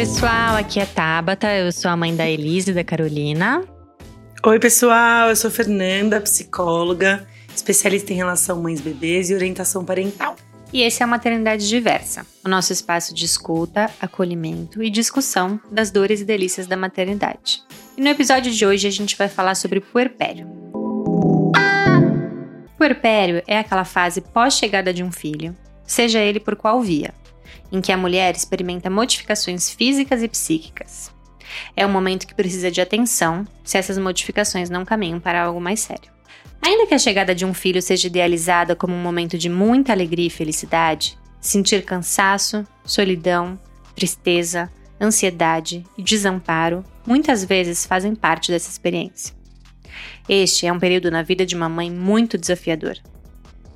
[0.00, 3.62] pessoal, aqui é Tabata, eu sou a mãe da Elise e da Carolina.
[4.42, 10.36] Oi, pessoal, eu sou Fernanda, psicóloga, especialista em relação mães-bebês e orientação parental.
[10.72, 15.90] E esse é a Maternidade Diversa, o nosso espaço de escuta, acolhimento e discussão das
[15.90, 17.62] dores e delícias da maternidade.
[17.94, 20.48] E no episódio de hoje a gente vai falar sobre puerpério.
[22.78, 25.54] Puerpério é aquela fase pós-chegada de um filho,
[25.86, 27.12] seja ele por qual via,
[27.70, 31.10] em que a mulher experimenta modificações físicas e psíquicas.
[31.76, 35.80] É um momento que precisa de atenção se essas modificações não caminham para algo mais
[35.80, 36.10] sério.
[36.62, 40.26] Ainda que a chegada de um filho seja idealizada como um momento de muita alegria
[40.26, 43.58] e felicidade, sentir cansaço, solidão,
[43.96, 49.34] tristeza, ansiedade e desamparo muitas vezes fazem parte dessa experiência.
[50.28, 52.96] Este é um período na vida de uma mãe muito desafiador.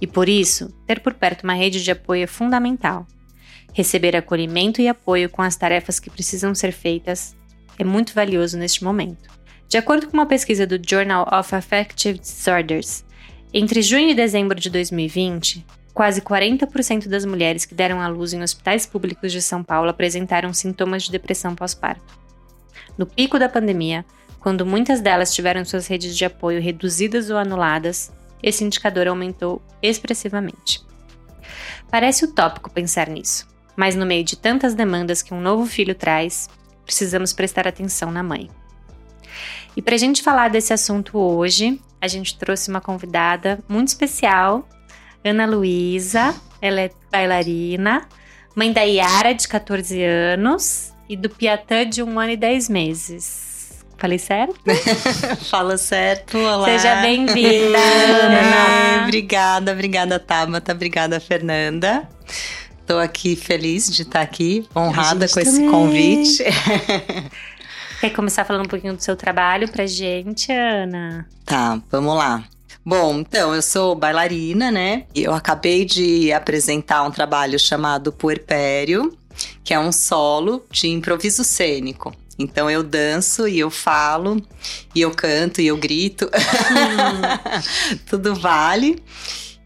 [0.00, 3.06] E por isso, ter por perto uma rede de apoio é fundamental.
[3.74, 7.36] Receber acolhimento e apoio com as tarefas que precisam ser feitas
[7.76, 9.28] é muito valioso neste momento.
[9.68, 13.04] De acordo com uma pesquisa do Journal of Affective Disorders,
[13.52, 18.42] entre junho e dezembro de 2020, quase 40% das mulheres que deram à luz em
[18.44, 22.18] hospitais públicos de São Paulo apresentaram sintomas de depressão pós-parto.
[22.96, 24.04] No pico da pandemia,
[24.38, 30.80] quando muitas delas tiveram suas redes de apoio reduzidas ou anuladas, esse indicador aumentou expressivamente.
[31.90, 36.48] Parece utópico pensar nisso, mas no meio de tantas demandas que um novo filho traz,
[36.84, 38.50] precisamos prestar atenção na mãe.
[39.76, 44.68] E para a gente falar desse assunto hoje, a gente trouxe uma convidada muito especial,
[45.24, 46.34] Ana Luísa.
[46.60, 48.06] Ela é bailarina,
[48.54, 53.84] mãe da Yara, de 14 anos, e do Piatã, de um ano e 10 meses.
[53.98, 54.54] Falei certo?
[55.48, 56.66] Fala certo, olá.
[56.66, 59.04] Seja bem-vinda, Ana.
[59.04, 62.08] obrigada, obrigada, Tabata, obrigada, Fernanda.
[62.84, 65.70] Estou aqui feliz de estar aqui, honrada com esse também.
[65.70, 66.44] convite.
[67.98, 71.26] Quer começar falando um pouquinho do seu trabalho pra gente, Ana?
[71.46, 72.44] Tá, vamos lá.
[72.84, 75.04] Bom, então, eu sou bailarina, né?
[75.14, 79.16] Eu acabei de apresentar um trabalho chamado Puerpério,
[79.64, 82.14] que é um solo de improviso cênico.
[82.38, 84.42] Então eu danço e eu falo,
[84.94, 86.28] e eu canto e eu grito.
[88.06, 89.02] Tudo vale.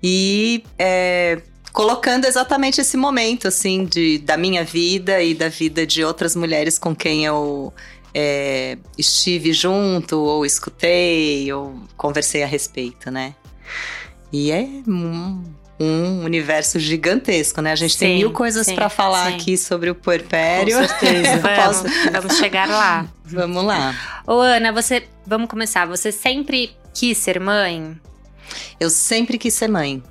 [0.01, 1.43] E é,
[1.73, 6.79] colocando exatamente esse momento, assim, de, da minha vida e da vida de outras mulheres
[6.79, 7.73] com quem eu
[8.15, 13.35] é, estive junto, ou escutei, ou conversei a respeito, né?
[14.33, 15.43] E é um,
[15.81, 17.73] um universo gigantesco, né?
[17.73, 19.37] A gente tem Sim, mil coisas para falar sim.
[19.37, 20.79] aqui sobre o puerpério.
[20.79, 21.39] Com certeza.
[21.39, 23.07] Vamos, vamos chegar lá.
[23.25, 23.95] Vamos lá.
[24.27, 25.05] Ô, Ana, você.
[25.27, 25.87] Vamos começar.
[25.87, 27.97] Você sempre quis ser mãe?
[28.81, 30.03] Eu sempre quis ser mãe.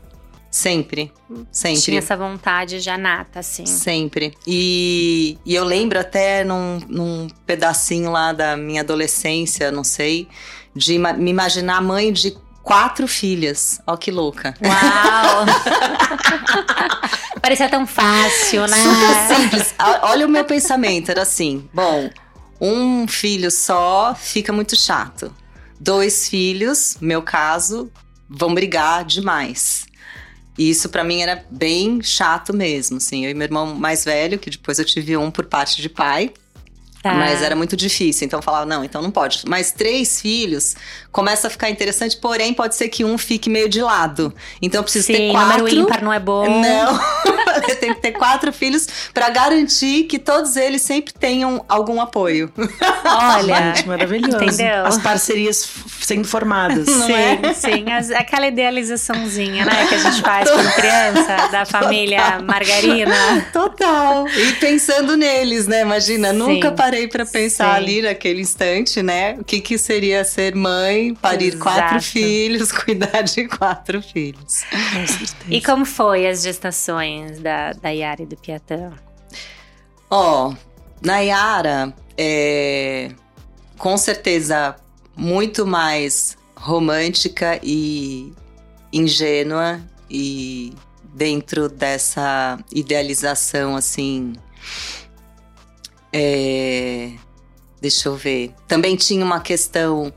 [0.50, 1.12] Sempre.
[1.52, 1.82] Sempre.
[1.82, 3.66] Tinha essa vontade já nata, assim.
[3.66, 4.34] Sempre.
[4.46, 10.28] E, e eu lembro até num, num pedacinho lá da minha adolescência, não sei,
[10.74, 13.82] de me imaginar mãe de quatro filhas.
[13.88, 14.54] Ó, que louca.
[14.62, 15.46] Uau!
[17.42, 18.78] Parecia tão fácil, né?
[18.78, 19.76] Super simples.
[20.02, 22.10] Olha o meu pensamento, era assim: bom,
[22.60, 25.34] um filho só fica muito chato.
[25.80, 27.92] Dois filhos, meu caso,
[28.30, 29.87] vão brigar demais.
[30.58, 33.26] E isso pra mim era bem chato mesmo, assim.
[33.26, 36.32] Eu e meu irmão mais velho, que depois eu tive um por parte de pai,
[37.04, 37.14] Tá.
[37.14, 38.26] mas era muito difícil.
[38.26, 39.44] Então eu falava, não, então não pode.
[39.48, 40.76] Mas três filhos
[41.18, 44.32] começa a ficar interessante, porém pode ser que um fique meio de lado.
[44.62, 45.58] Então eu preciso Sim, ter quatro.
[45.58, 46.48] número ímpar não é bom.
[46.48, 47.00] Não,
[47.68, 52.52] eu tenho que ter quatro filhos pra garantir que todos eles sempre tenham algum apoio.
[53.04, 53.74] Olha.
[53.88, 54.38] Maravilhoso.
[54.44, 54.86] Entendeu?
[54.86, 55.68] As parcerias
[56.02, 56.86] sendo formadas.
[56.86, 57.54] Não sim, é?
[57.56, 57.92] sim.
[57.92, 63.48] As- aquela idealizaçãozinha, né, que a gente faz quando criança, da família Margarina.
[63.52, 64.28] Total.
[64.28, 65.82] E pensando neles, né?
[65.82, 66.38] Imagina, Sim.
[66.38, 67.76] nunca parei pra pensar Sim.
[67.78, 69.36] ali naquele instante, né?
[69.40, 71.64] O que, que seria ser mãe, parir Exato.
[71.64, 74.64] quatro filhos, cuidar de quatro filhos.
[74.94, 75.36] Com certeza.
[75.50, 78.94] E como foi as gestações da, da Yara e do Piatã?
[80.10, 80.54] Ó,
[81.02, 83.12] Nayara é
[83.78, 84.76] com certeza
[85.16, 88.34] muito mais romântica e
[88.92, 90.74] ingênua e
[91.14, 94.34] dentro dessa idealização assim.
[96.14, 97.12] é,
[97.82, 98.54] deixa eu ver.
[98.68, 100.14] Também tinha uma questão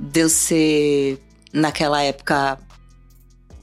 [0.00, 1.18] de eu ser
[1.52, 2.58] naquela época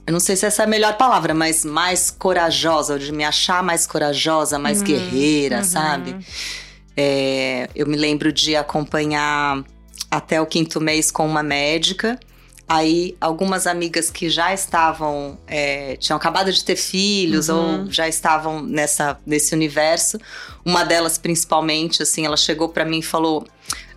[0.06, 3.62] eu não sei se essa é a melhor palavra, mas mais corajosa, de me achar
[3.62, 5.64] mais corajosa, mais Uhum, guerreira, uhum.
[5.64, 6.16] sabe?
[6.96, 9.62] É, eu me lembro de acompanhar
[10.10, 12.18] até o quinto mês com uma médica,
[12.70, 17.84] Aí, algumas amigas que já estavam, é, tinham acabado de ter filhos Uhum.
[17.86, 20.18] ou já estavam nessa, nesse universo,
[20.66, 23.46] uma delas principalmente, assim, ela chegou pra mim e falou: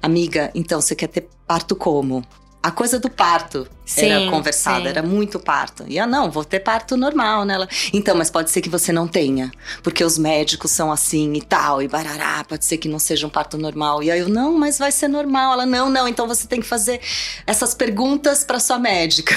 [0.01, 2.23] Amiga, então você quer ter parto como?
[2.63, 3.67] A coisa do parto
[3.97, 4.87] era Sim, conversada, sim.
[4.87, 5.83] era muito parto.
[5.87, 7.55] E eu, não, vou ter parto normal, né?
[7.55, 11.41] Ela, então, mas pode ser que você não tenha, porque os médicos são assim e
[11.41, 14.03] tal, e barará, pode ser que não seja um parto normal.
[14.03, 15.53] E aí eu, não, mas vai ser normal.
[15.53, 17.01] Ela, não, não, então você tem que fazer
[17.47, 19.35] essas perguntas pra sua médica.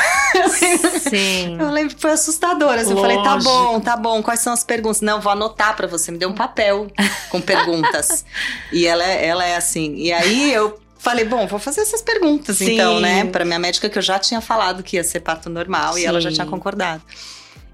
[1.08, 1.56] Sim.
[1.64, 2.74] Eu lembro que foi assustador.
[2.74, 4.22] Assim, eu falei, tá bom, tá bom.
[4.22, 5.00] Quais são as perguntas?
[5.00, 6.10] Não, vou anotar pra você.
[6.10, 6.88] Me deu um papel
[7.30, 8.24] com perguntas.
[8.72, 9.94] e ela, é- ela é assim.
[9.96, 12.74] E aí eu falei, bom, vou fazer essas perguntas Sim.
[12.74, 13.24] então, né?
[13.26, 16.20] Pra minha médica que eu já tinha falado que ia ser parto normal e ela
[16.20, 16.36] já Sim.
[16.36, 17.02] tinha concordado.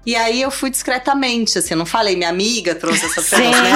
[0.03, 3.35] E aí eu fui discretamente, assim, eu não falei, minha amiga trouxe essas Sim.
[3.35, 3.71] perguntas, né?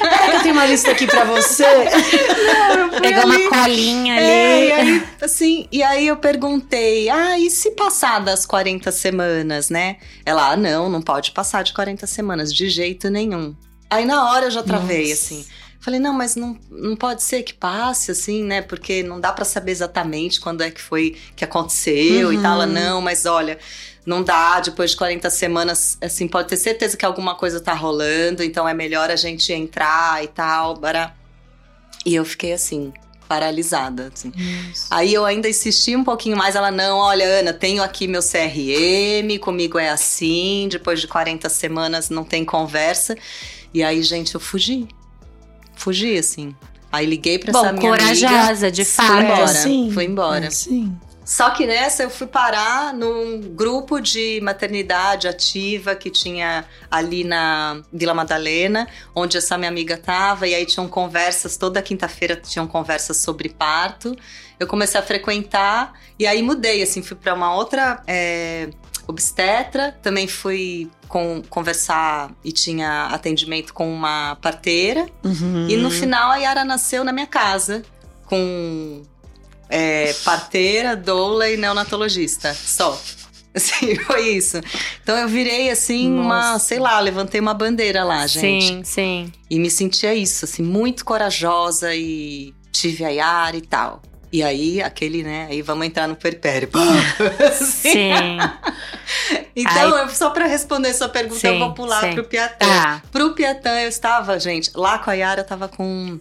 [0.00, 1.64] Pera que eu tenho uma lista aqui pra você.
[3.00, 3.46] Pegou ali.
[3.46, 4.24] uma colinha ali.
[4.24, 9.68] É, e aí, assim, e aí eu perguntei, ah, e se passar das 40 semanas,
[9.68, 9.98] né?
[10.24, 13.54] Ela, ah, não, não pode passar de 40 semanas, de jeito nenhum.
[13.90, 15.12] Aí na hora eu já travei, Nossa.
[15.12, 15.46] assim.
[15.80, 18.60] Falei, não, mas não, não pode ser que passe, assim, né?
[18.60, 22.42] Porque não dá pra saber exatamente quando é que foi que aconteceu e Uhum.
[22.42, 22.52] tal.
[22.54, 23.58] Ela, não, mas olha,
[24.04, 28.42] não dá, depois de 40 semanas, assim, pode ter certeza que alguma coisa tá rolando,
[28.42, 31.14] então é melhor a gente entrar e tal, bará.
[32.04, 32.92] E eu fiquei assim,
[33.26, 34.32] paralisada, assim.
[34.90, 39.38] Aí eu ainda insisti um pouquinho mais, ela, não, olha, Ana, tenho aqui meu CRM,
[39.40, 43.16] comigo é assim, depois de 40 semanas não tem conversa.
[43.72, 44.86] E aí, gente, eu fugi.
[45.80, 46.54] Fugi, assim.
[46.92, 48.04] Aí liguei pra Bom, essa minha amiga.
[48.28, 49.22] corajosa, de Fui fato.
[49.22, 49.46] embora.
[49.48, 49.90] sim.
[49.92, 50.46] Fui embora.
[50.46, 50.96] É, sim.
[51.24, 57.80] Só que nessa eu fui parar num grupo de maternidade ativa que tinha ali na
[57.92, 63.18] Vila Madalena, onde essa minha amiga tava, e aí tinham conversas, toda quinta-feira tinham conversas
[63.18, 64.16] sobre parto.
[64.58, 68.70] Eu comecei a frequentar, e aí mudei, assim, fui para uma outra é,
[69.10, 75.06] obstetra, também fui com, conversar e tinha atendimento com uma parteira.
[75.24, 75.68] Uhum.
[75.68, 77.82] E no final a Yara nasceu na minha casa,
[78.24, 79.02] com
[79.68, 82.54] é, parteira, doula e neonatologista.
[82.54, 82.98] Só.
[83.52, 84.60] Assim, foi isso.
[85.02, 86.66] Então eu virei assim, uma, Nossa.
[86.66, 88.64] sei lá, levantei uma bandeira lá, gente.
[88.64, 89.32] Sim, sim.
[89.50, 94.00] E me sentia isso, assim, muito corajosa e tive a Yara e tal.
[94.32, 95.48] E aí, aquele, né?
[95.50, 96.68] Aí vamos entrar no perpério.
[97.50, 97.90] Assim.
[97.92, 98.38] Sim.
[99.56, 102.14] Então, eu, só pra responder sua pergunta, eu Sim, vou pular sim.
[102.14, 102.66] pro Piatã.
[102.66, 103.02] Tá.
[103.10, 106.18] Pro Piatã, eu estava, gente, lá com a Yara eu tava com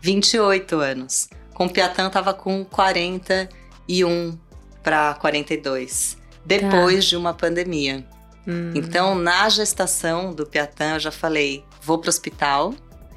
[0.00, 1.28] 28 anos.
[1.52, 4.38] Com o Piatã eu tava com 41
[4.82, 6.16] pra 42.
[6.44, 8.06] Depois de uma pandemia.
[8.46, 12.72] Hum, Então, na gestação do Piatã, eu já falei: vou pro hospital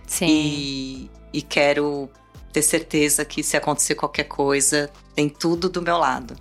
[0.07, 0.25] sim.
[0.27, 2.09] e, e quero
[2.51, 6.35] ter certeza que se acontecer qualquer coisa, tem tudo do meu lado.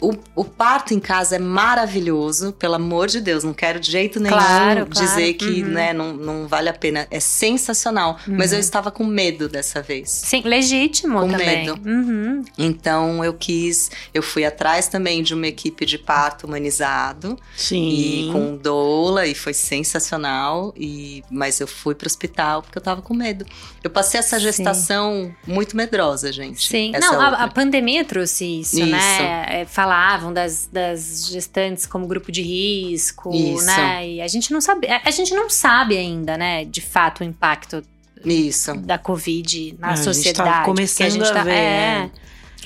[0.00, 4.20] O, o parto em casa é maravilhoso, pelo amor de Deus, não quero de jeito
[4.20, 4.90] nenhum Claro, claro.
[4.90, 5.68] dizer que Uhum.
[5.70, 7.06] né, não, não vale a pena.
[7.10, 10.10] É sensacional, mas eu estava com medo dessa vez.
[10.10, 11.66] Sim, legítimo Com também.
[11.66, 11.80] medo.
[11.88, 12.44] Uhum.
[12.56, 17.88] Então eu quis, eu fui atrás também de uma equipe de parto humanizado Sim.
[17.88, 23.02] e com doula e foi sensacional e mas eu fui pro hospital porque eu tava
[23.02, 23.44] com medo.
[23.82, 24.44] Eu passei essa Sim.
[24.44, 26.68] gestação muito medrosa, gente.
[26.68, 28.86] Sim, não, a, a pandemia trouxe isso, Isso.
[28.86, 29.46] né?
[29.48, 33.64] É, falavam das, das gestantes como grupo de risco, Isso.
[33.64, 34.06] né?
[34.06, 36.66] E a gente não sabe, a, a gente não sabe ainda, né?
[36.66, 37.82] De fato, o impacto
[38.22, 38.74] Isso.
[38.74, 40.48] da Covid na É, a gente tá sociedade.
[40.50, 42.10] porque começando a ver, é, é.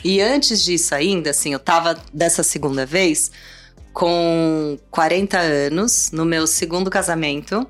[0.03, 3.31] E antes disso ainda, assim, eu tava dessa segunda vez
[3.93, 7.65] com 40 anos, no meu segundo casamento.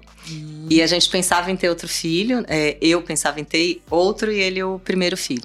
[0.70, 2.42] E a gente pensava em ter outro filho.
[2.48, 5.42] é, eu pensava em ter outro e ele o primeiro filho.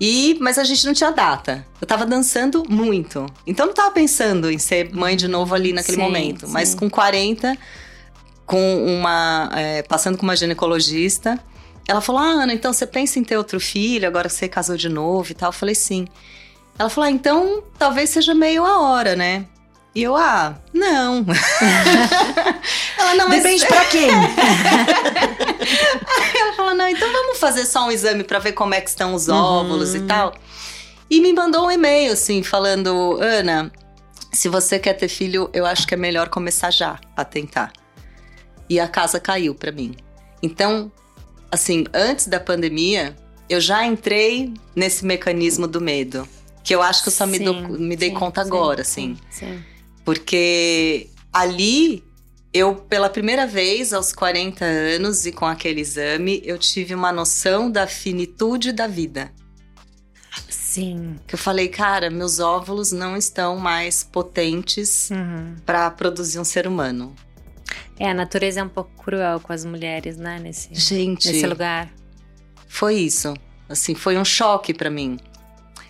[0.00, 1.66] E, mas a gente não tinha data.
[1.78, 3.26] Eu tava dançando muito.
[3.46, 6.48] Então não tava pensando em ser mãe de novo ali naquele Sim, momento.
[6.48, 6.76] Mas sim.
[6.78, 7.56] com 40,
[8.46, 9.50] com uma.
[9.54, 11.38] é, passando com uma ginecologista,
[11.86, 14.76] ela falou: Ah, Ana, então você pensa em ter outro filho, agora que você casou
[14.76, 15.50] de novo e tal?
[15.50, 16.06] Eu falei, sim.
[16.78, 19.44] Ela falou: ah, então talvez seja meio a hora, né?
[19.94, 21.26] E eu, ah, não.
[22.96, 24.08] ela não, mas Depende pra quem.
[26.80, 29.94] não, então vamos fazer só um exame pra ver como é que estão os óvulos
[29.94, 30.34] e tal.
[31.10, 33.70] E me mandou um e-mail, assim, falando: Ana,
[34.32, 37.72] se você quer ter filho, eu acho que é melhor começar já a tentar.
[38.68, 39.94] E a casa caiu pra mim.
[40.42, 40.90] Então,
[41.50, 43.16] assim, antes da pandemia,
[43.48, 46.26] eu já entrei nesse mecanismo do medo.
[46.62, 49.16] Que eu acho que eu só me, sim, dou- me dei sim, conta agora, assim.
[49.30, 49.62] sim, sim.
[50.04, 52.04] Porque ali,
[52.52, 57.70] eu, pela primeira vez, aos 40 anos, e com aquele exame, eu tive uma noção
[57.70, 59.30] da finitude da vida.
[60.48, 61.16] Sim.
[61.26, 65.56] Que eu falei, cara, meus óvulos não estão mais potentes Uhum.
[65.66, 67.14] pra produzir um ser humano.
[67.98, 70.38] É, a natureza é um pouco cruel com as mulheres, né?
[70.40, 71.90] Nesse, Gente, nesse lugar.
[72.66, 73.34] foi isso.
[73.68, 75.18] Assim, foi um choque pra mim.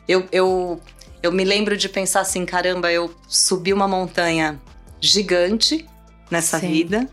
[0.08, 0.80] Eu, eu,
[1.22, 4.60] eu me lembro de pensar assim, caramba, eu subi uma montanha
[5.00, 5.86] gigante
[6.30, 6.68] nessa Sim.
[6.72, 7.08] vida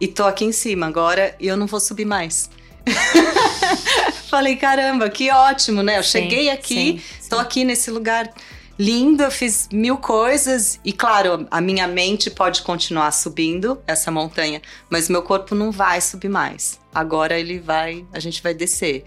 [0.00, 2.50] e tô aqui em cima agora e eu não vou subir mais.
[4.28, 5.98] Falei, caramba, que ótimo, né?
[5.98, 7.42] Eu Sim, cheguei aqui, sim, tô sim.
[7.42, 8.32] aqui nesse lugar
[8.78, 14.60] lindo, eu fiz mil coisas e claro, a minha mente pode continuar subindo essa montanha,
[14.90, 16.80] mas meu corpo não vai subir mais.
[16.92, 19.04] Agora ele vai, a gente vai descer.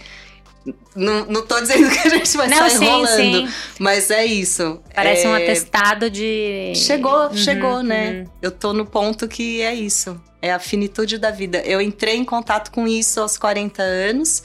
[0.96, 3.54] Não, não tô dizendo que a gente vai Não, sair sim, rolando, sim.
[3.80, 4.82] mas é isso.
[4.94, 6.74] Parece um É, atestado de.
[6.76, 8.12] Chegou, Uhum, chegou, né?
[8.24, 8.26] uhum.
[8.42, 10.20] Eu tô no ponto que é isso.
[10.42, 11.60] É a finitude da vida.
[11.60, 14.44] Eu entrei em contato com isso aos 40 anos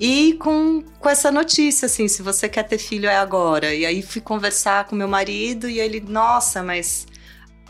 [0.00, 3.74] e com, com essa notícia, assim, se você quer ter filho é agora.
[3.74, 7.06] E aí fui conversar com meu marido e ele, nossa, mas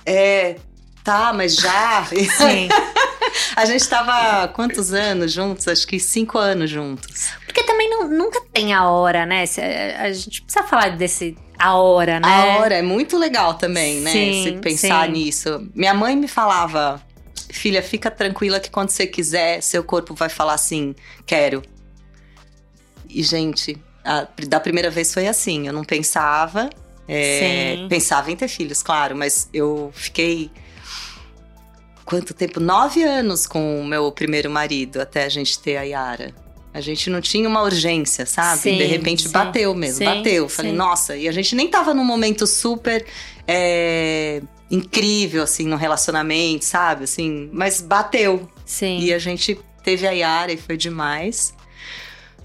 [0.04, 0.56] é.
[1.04, 2.04] Tá, mas já.
[2.36, 2.68] Sim.
[3.56, 5.66] a gente tava há quantos anos juntos?
[5.68, 7.30] Acho que cinco anos juntos.
[7.48, 9.46] Porque também não- nunca tem a hora, né?
[9.46, 12.28] Se- A, gente precisa falar desse a hora, né?
[12.28, 14.12] A hora é muito legal também, né?
[14.12, 15.12] Sim, Se pensar sim.
[15.12, 15.66] nisso.
[15.74, 17.02] Minha mãe me falava,
[17.50, 20.94] filha, fica tranquila que quando você quiser, seu corpo vai falar assim,
[21.26, 21.62] quero.
[23.08, 25.66] E, gente, a- da primeira vez foi assim.
[25.66, 26.68] Eu não pensava.
[27.10, 30.50] é, pensava em ter filhos, claro, mas eu fiquei.
[32.04, 32.60] Quanto tempo?
[32.60, 36.34] Nove anos com o meu primeiro marido até a gente ter a Yara.
[36.72, 38.60] A gente não tinha uma urgência, sabe?
[38.60, 39.30] Sim, de repente sim.
[39.30, 40.48] bateu mesmo, Sim, bateu.
[40.48, 43.04] Falei, nossa, e a gente nem tava num momento super
[43.46, 47.04] é, incrível, assim, no relacionamento, sabe?
[47.04, 48.48] Assim, mas bateu.
[48.64, 49.00] Sim.
[49.00, 51.54] E a gente teve a Yara e foi demais.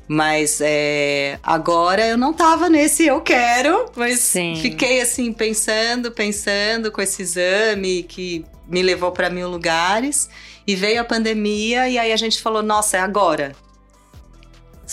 [0.08, 4.56] Mas é, agora eu não tava nesse eu quero, mas Sim.
[4.62, 10.30] fiquei assim pensando, pensando com esse exame que me levou para mil lugares
[10.68, 13.56] e veio a pandemia e aí a gente falou, nossa, é agora.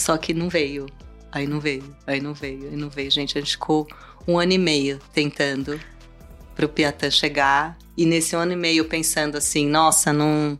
[0.01, 0.87] Só que não veio.
[1.31, 3.11] Aí não veio, aí não veio, aí não veio.
[3.11, 3.87] Gente, a gente ficou
[4.27, 5.79] um ano e meio tentando
[6.57, 7.77] pro Piatã chegar.
[7.97, 10.59] E nesse ano e meio pensando assim, nossa, não.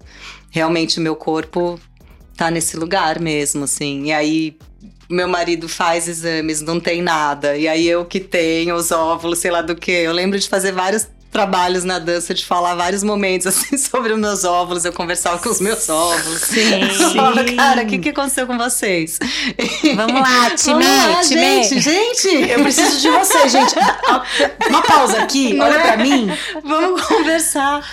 [0.51, 1.81] Realmente o meu corpo
[2.37, 4.05] tá nesse lugar mesmo, assim.
[4.05, 4.59] E aí
[5.09, 7.57] meu marido faz exames, não tem nada.
[7.57, 9.91] E aí eu que tenho os óvulos, sei lá do que.
[9.91, 14.19] Eu lembro de fazer vários trabalhos na dança, de falar vários momentos assim sobre os
[14.19, 16.41] meus óvulos, eu conversava com os meus óvulos.
[16.41, 16.81] Sim.
[17.01, 19.19] Eu falava, Cara, o que, que aconteceu com vocês?
[19.95, 21.41] Vamos lá, time, Vamos lá, time.
[21.41, 22.51] gente, gente!
[22.51, 23.75] Eu preciso de você, gente.
[24.69, 25.83] Uma pausa aqui, Não olha é?
[25.83, 26.29] pra mim.
[26.65, 27.85] Vamos conversar.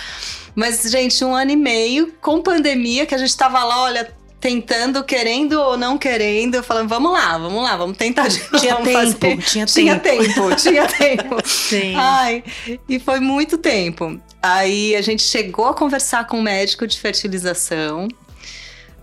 [0.54, 5.02] Mas, gente, um ano e meio com pandemia, que a gente tava lá, olha, tentando,
[5.02, 8.58] querendo ou não querendo, falando, vamos lá, vamos lá, vamos tentar de novo.
[8.58, 9.36] Tinha tempo, fazer.
[9.38, 10.24] tinha Tinha tempo.
[10.24, 11.36] tempo, tinha tempo.
[11.44, 11.94] Sim.
[11.96, 12.44] Ai,
[12.88, 14.20] e foi muito tempo.
[14.42, 18.06] Aí a gente chegou a conversar com um médico de fertilização.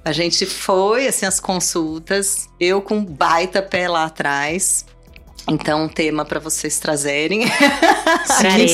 [0.03, 2.47] A gente foi, assim, as consultas.
[2.59, 4.85] Eu com um baita pé lá atrás.
[5.47, 7.41] Então, um tema para vocês trazerem.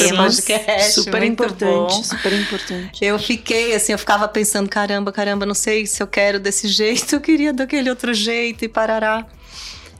[0.08, 0.92] Pro podcast.
[0.94, 2.04] Super importante, bom.
[2.04, 3.04] super importante.
[3.04, 7.14] Eu fiquei assim, eu ficava pensando, caramba, caramba, não sei se eu quero desse jeito,
[7.16, 9.26] eu queria daquele outro jeito e parará.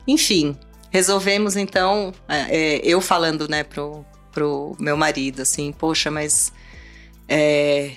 [0.08, 0.58] Enfim,
[0.90, 6.54] resolvemos então, é, é, eu falando, né, pro, pro meu marido, assim, poxa, mas
[7.28, 7.92] é,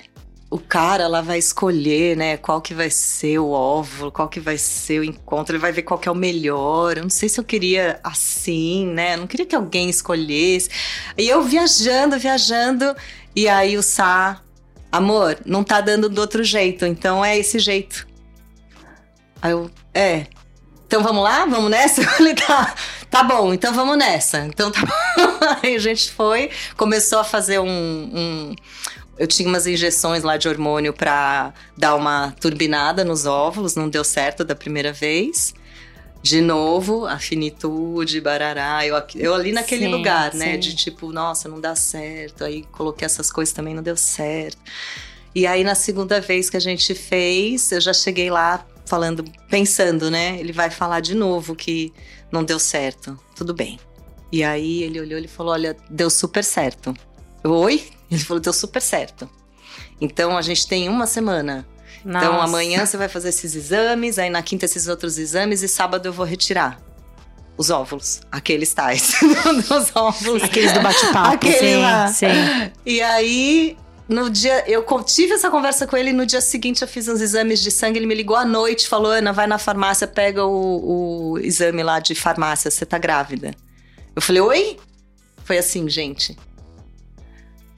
[0.55, 4.57] o cara lá vai escolher, né, qual que vai ser o óvulo, qual que vai
[4.57, 6.97] ser o encontro, ele vai ver qual que é o melhor.
[6.97, 10.71] Eu não sei se eu queria assim, né, eu não queria que alguém escolhesse.
[11.19, 12.95] E eu viajando, viajando,
[13.35, 14.43] e aí o Sá,
[14.93, 18.07] amor, não tá dando do outro jeito, então é esse jeito.
[19.43, 20.29] Aí eu, é.
[20.87, 21.45] Então vamos lá?
[21.47, 22.01] Vamos nessa?
[22.07, 22.77] Falei, tá,
[23.11, 24.47] tá bom, então vamos nessa.
[24.47, 25.57] Então tá bom.
[25.65, 27.67] Aí a gente foi, começou a fazer um.
[27.69, 28.55] um-
[29.19, 34.05] eu tinha umas injeções lá de hormônio pra dar uma turbinada nos óvulos, não deu
[34.05, 35.55] certo da primeira vez.
[36.23, 38.85] De novo, a finitude, barará.
[38.87, 40.55] Eu, eu ali naquele Sim, lugar, né?
[40.55, 40.59] sim.
[40.59, 42.45] De tipo, nossa, não dá certo.
[42.45, 44.59] Aí coloquei essas coisas também, não deu certo.
[45.35, 50.11] E aí, na segunda vez que a gente fez, eu já cheguei lá falando, pensando,
[50.11, 50.39] né?
[50.41, 51.93] Ele vai falar de novo que
[52.33, 53.19] não deu certo.
[53.37, 53.79] Tudo bem.
[54.33, 56.95] E aí ele olhou e falou: Olha, deu super certo.
[57.43, 57.85] Eu, Oi?
[58.15, 59.29] Ele falou: Deu super certo.
[60.01, 61.67] Então a gente tem uma semana.
[62.01, 62.45] Então Nossa.
[62.45, 66.13] amanhã você vai fazer esses exames, aí na quinta esses outros exames e sábado eu
[66.13, 66.79] vou retirar
[67.57, 69.15] os óvulos, aqueles tais,
[69.69, 70.43] dos óvulos.
[70.43, 71.35] Aqueles do bate-papo.
[71.35, 72.09] Aquele Sim, lá.
[72.09, 72.27] sim.
[72.85, 77.09] E aí no dia, eu tive essa conversa com ele no dia seguinte eu fiz
[77.09, 80.45] uns exames de sangue, ele me ligou à noite, falou: Ana, vai na farmácia, pega
[80.45, 83.55] o, o exame lá de farmácia, você tá grávida.
[84.15, 84.77] Eu falei, oi?
[85.45, 86.37] Foi assim, gente.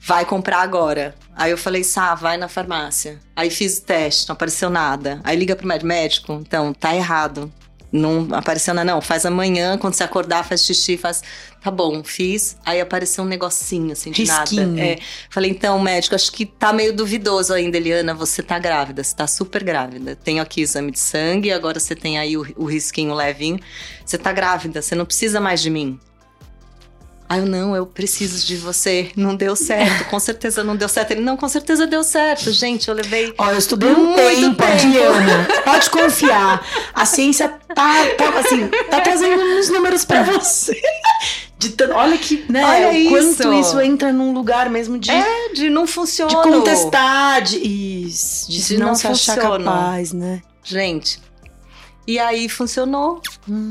[0.07, 1.13] Vai comprar agora.
[1.35, 3.19] Aí eu falei, Sá, vai na farmácia.
[3.35, 5.19] Aí fiz o teste, não apareceu nada.
[5.21, 7.51] Aí liga pro médico, então, tá errado.
[7.91, 9.01] Não apareceu nada, não.
[9.01, 11.21] Faz amanhã, quando você acordar, faz xixi, faz.
[11.61, 12.55] Tá bom, fiz.
[12.65, 14.67] Aí apareceu um negocinho, assim, de Risquinho.
[14.67, 14.81] nada.
[14.81, 14.97] É.
[15.29, 18.13] Falei, então, médico, acho que tá meio duvidoso ainda, Eliana.
[18.13, 20.15] Você tá grávida, você tá super grávida.
[20.15, 23.59] Tenho aqui exame de sangue, agora você tem aí o, o risquinho levinho.
[24.05, 25.99] Você tá grávida, você não precisa mais de mim.
[27.29, 29.11] Aí eu, não, eu preciso de você.
[29.15, 31.11] Não deu certo, com certeza não deu certo.
[31.11, 32.51] Ele, não, com certeza deu certo.
[32.51, 33.33] Gente, eu levei.
[33.37, 34.63] Ó, eu estudei um tempo, tempo.
[34.63, 35.47] Adriana.
[35.65, 36.65] Pode confiar.
[36.93, 40.79] A ciência tá, tá assim, tá trazendo uns números pra você.
[41.59, 43.53] De olha que, né, Olha o quanto isso.
[43.53, 46.29] isso entra num lugar mesmo de, É, de não funciona.
[46.29, 50.43] de contestar, de, isso, de, De não, não se achar capaz, né?
[50.63, 51.19] Gente.
[52.05, 53.21] E aí funcionou.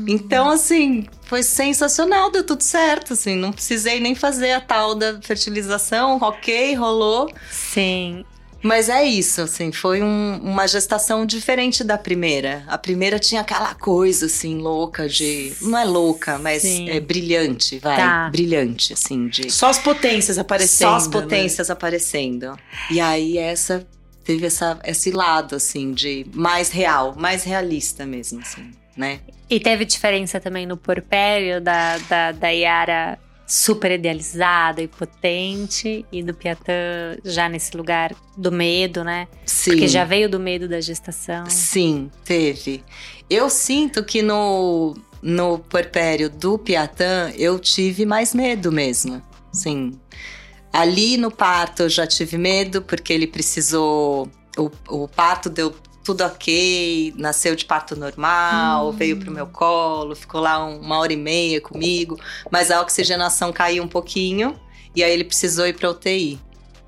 [0.05, 5.19] Então, assim, foi sensacional, deu tudo certo, assim, não precisei nem fazer a tal da
[5.21, 7.29] fertilização, ok, rolou.
[7.51, 8.23] Sim.
[8.63, 12.63] Mas é isso, assim, foi um- uma gestação diferente da primeira.
[12.67, 15.53] A primeira tinha aquela coisa, assim, louca de...
[15.61, 16.89] Não é louca, mas Sim.
[16.89, 17.97] é brilhante, vai.
[17.97, 18.29] Tá.
[18.31, 19.51] Brilhante, assim, de...
[19.51, 20.89] Só as potências aparecendo.
[20.89, 21.11] Só as né?
[21.13, 22.57] potências aparecendo.
[22.89, 23.85] E aí essa
[24.23, 29.19] teve essa, esse lado, assim, de mais real, mais realista mesmo, assim, né?
[29.49, 36.21] E teve diferença também no porpério da, da, da Yara super idealizada e potente e
[36.21, 39.27] do Piatã já nesse lugar do medo, né?
[39.45, 39.71] Sim.
[39.71, 41.45] Porque já veio do medo da gestação.
[41.45, 42.83] Sim, teve.
[43.29, 49.21] Eu sinto que no, no puerpério do Piatã eu tive mais medo mesmo.
[49.53, 49.97] Sim.
[50.73, 54.29] Ali no parto eu já tive medo, porque ele precisou.
[54.57, 55.73] O, o parto deu
[56.07, 61.11] tudo ok, nasceu de parto normal, veio pro meu colo, ficou lá um- uma hora
[61.11, 62.17] e meia comigo,
[62.49, 64.57] mas a oxigenação caiu um pouquinho
[64.95, 66.39] e aí ele precisou ir pra UTI.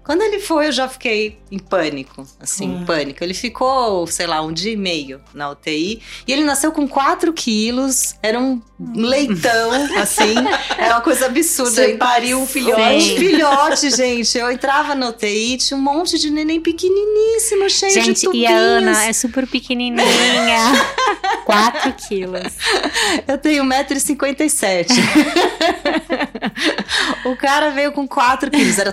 [0.10, 2.84] Quando ele foi, eu já fiquei em pânico, assim, em Hum.
[2.84, 3.24] pânico.
[3.24, 6.02] Ele ficou, sei lá, um dia e meio na UTI.
[6.28, 8.60] E ele nasceu com 4 quilos, era um
[8.96, 10.34] leitão, assim.
[10.80, 11.70] Era uma coisa absurda.
[11.70, 13.04] Você pariu um filhote.
[13.04, 13.18] Sim.
[13.18, 14.36] Filhote, gente.
[14.36, 18.50] Eu entrava na UTI, tinha um monte de neném pequeniníssimo, cheio de Gente, tubinhos.
[18.50, 20.08] e a Ana é super pequenininha.
[21.46, 22.54] 4 quilos.
[23.28, 24.88] Eu tenho 1,57m.
[27.26, 28.92] o cara veio com 4 quilos, era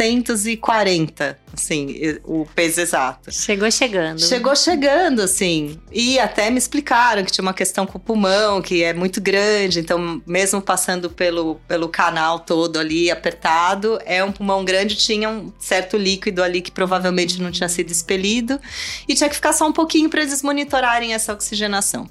[0.00, 3.30] 3,940, assim, o peso exato.
[3.30, 4.18] Chegou chegando.
[4.18, 5.78] Chegou chegando, assim.
[5.92, 9.78] E até me explicaram que tinha uma questão com o pulmão, que é muito grande.
[9.78, 15.52] Então, mesmo passando pelo, pelo canal todo ali apertado, é um pulmão grande, tinha um
[15.58, 18.58] certo líquido ali que provavelmente não tinha sido expelido.
[19.06, 22.08] E tinha que ficar só um pouquinho para eles monitorarem essa oxigenação.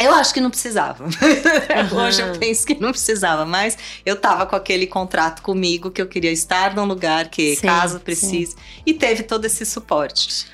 [0.00, 1.04] Eu acho que não precisava.
[1.94, 6.06] Hoje eu penso que não precisava, mas eu tava com aquele contrato comigo que eu
[6.06, 10.46] queria estar num lugar que, Sim, caso precise, e teve todo esse suporte.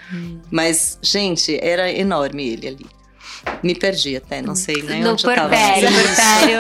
[0.51, 2.87] Mas, gente, era enorme ele ali.
[3.63, 5.49] Me perdi até, não sei nem No onde eu tava.
[5.49, 6.59] porpério, porpério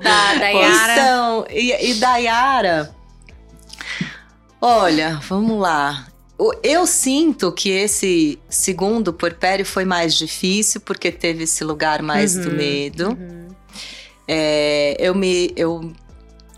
[0.00, 0.92] da, da Yara.
[0.92, 2.94] Então, e, e da Yara?
[4.60, 6.06] Olha, vamos lá.
[6.62, 12.48] Eu sinto que esse segundo porpério foi mais difícil, porque teve esse lugar mais do
[12.48, 13.08] Uhum, medo.
[13.10, 13.48] uhum.
[14.26, 15.52] É, eu me.
[15.56, 15.92] Eu,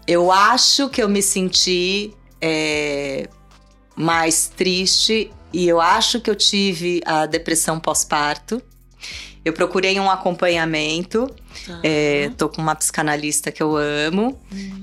[0.07, 3.29] eu acho que eu me senti é,
[3.97, 8.61] mais triste e eu acho que eu tive a depressão pós-parto.
[9.45, 11.29] Eu procurei um acompanhamento.
[11.83, 14.41] É, tô com uma psicanalista que eu amo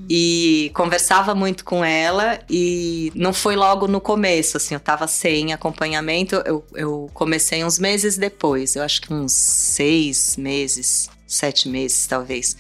[0.10, 5.52] e conversava muito com ela e não foi logo no começo, assim, eu tava sem
[5.52, 12.06] acompanhamento, eu, eu comecei uns meses depois, eu acho que uns seis meses, sete meses
[12.06, 12.56] talvez,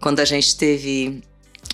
[0.00, 1.22] quando a gente teve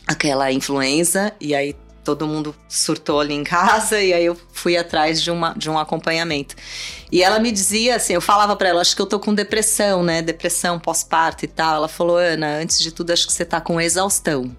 [0.07, 5.23] aquela influenza e aí todo mundo surtou ali em casa e aí eu fui atrás
[5.23, 6.55] de, uma, de um acompanhamento.
[7.11, 10.03] E ela me dizia assim, eu falava pra ela, acho que eu tô com depressão,
[10.03, 10.23] né?
[10.23, 11.77] Depressão pós-parto e tal.
[11.77, 14.55] Ela falou, Ana, antes de tudo, acho que você tá com exaustão.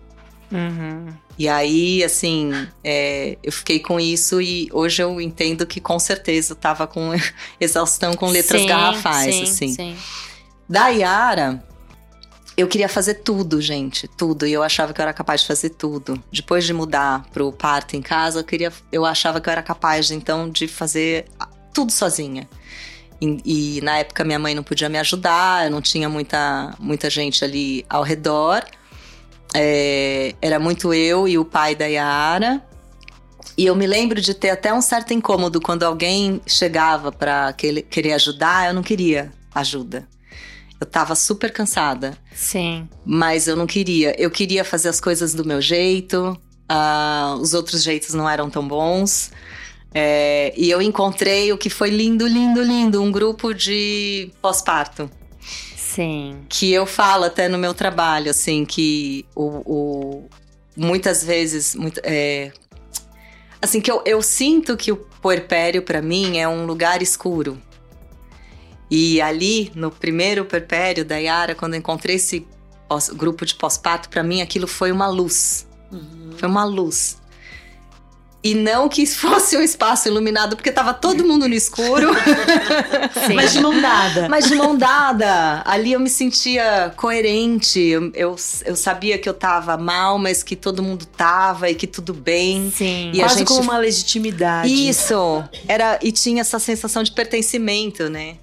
[0.51, 1.08] Uhum.
[1.38, 2.51] E aí, assim,
[2.84, 7.12] é, eu fiquei com isso e hoje eu entendo que com certeza eu tava com
[7.60, 9.73] exaustão com letras Sim, garrafais, sim, assim.
[9.73, 9.97] sim.
[10.69, 11.63] Da Yara,
[12.58, 14.46] eu queria fazer tudo, gente, tudo.
[14.46, 16.22] E eu achava que eu era capaz de fazer tudo.
[16.32, 20.12] Depois de mudar pro parto em casa, eu queria, eu achava que eu era capaz,
[20.12, 21.26] então, de fazer
[21.74, 22.48] tudo sozinha.
[23.22, 27.10] E, e na época minha mãe não podia me ajudar, eu não tinha muita, muita
[27.10, 28.64] gente ali ao redor.
[29.54, 32.62] É, era muito eu e o pai da Yara.
[33.58, 38.14] E eu me lembro de ter até um certo incômodo quando alguém chegava para querer
[38.14, 40.08] ajudar, eu não queria ajuda.
[40.82, 42.17] Eu tava super cansada.
[42.34, 42.89] Sim.
[43.06, 44.20] Mas eu não queria.
[44.20, 46.36] Eu queria fazer as coisas do meu jeito.
[46.72, 49.32] Uh, os outros jeitos não eram tão bons.
[49.94, 55.08] É, e eu encontrei o que foi lindo, lindo, lindo: um grupo de pós-parto.
[55.78, 56.39] Sim.
[56.50, 60.30] Que eu falo até no meu trabalho, assim, que o, o
[60.76, 61.76] muitas vezes.
[61.76, 62.52] Muito, é,
[63.62, 67.62] assim, que eu, eu sinto que o puerpério, para mim, é um lugar escuro.
[68.91, 72.45] E ali, no primeiro puerpério da Yara, quando eu encontrei esse
[73.13, 75.65] grupo de pós-parto, para mim aquilo foi uma luz.
[75.89, 76.34] Uhum.
[76.36, 77.17] Foi uma luz.
[78.43, 82.10] E não que fosse um espaço iluminado, porque tava todo mundo no escuro.
[83.27, 83.34] Sim.
[83.34, 84.27] Mas de mão dada.
[84.27, 85.62] Mas de mão dada.
[85.63, 87.80] Ali eu me sentia coerente.
[87.80, 91.88] Eu, eu, eu, sabia que eu tava mal, mas que todo mundo tava e que
[91.88, 92.69] tudo bem.
[92.75, 93.12] Sim.
[93.13, 93.47] E Quase gente...
[93.47, 94.67] com uma legitimidade.
[94.89, 95.41] Isso.
[95.65, 98.36] Era, e tinha essa sensação de pertencimento, né?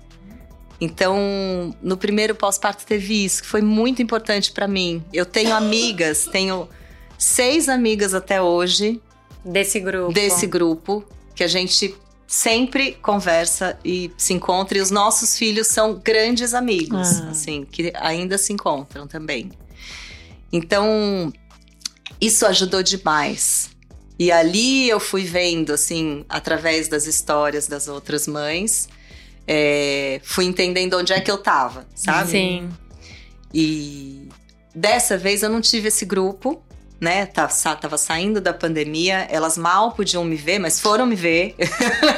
[0.80, 5.02] Então, no primeiro pós-parto teve isso, que foi muito importante para mim.
[5.12, 6.68] Eu tenho amigas, tenho
[7.18, 9.00] seis amigas até hoje
[9.44, 10.12] Desse grupo.
[10.12, 11.94] Desse grupo, que a gente
[12.26, 14.76] sempre conversa e se encontra.
[14.76, 17.30] E os nossos filhos são grandes amigos, ah.
[17.30, 19.50] assim, que ainda se encontram também.
[20.52, 21.32] Então,
[22.20, 23.70] isso ajudou demais.
[24.18, 28.88] E ali eu fui vendo, assim, através das histórias das outras mães,
[29.50, 32.30] é, fui entendendo onde é que eu tava, sabe?
[32.30, 32.68] Sim.
[33.52, 34.28] E
[34.74, 36.62] dessa vez eu não tive esse grupo,
[37.00, 37.24] né?
[37.24, 41.56] Tava, tava saindo da pandemia, elas mal podiam me ver, mas foram me ver.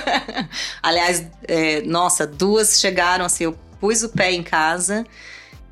[0.82, 5.06] Aliás, é, nossa, duas chegaram assim, eu pus o pé em casa.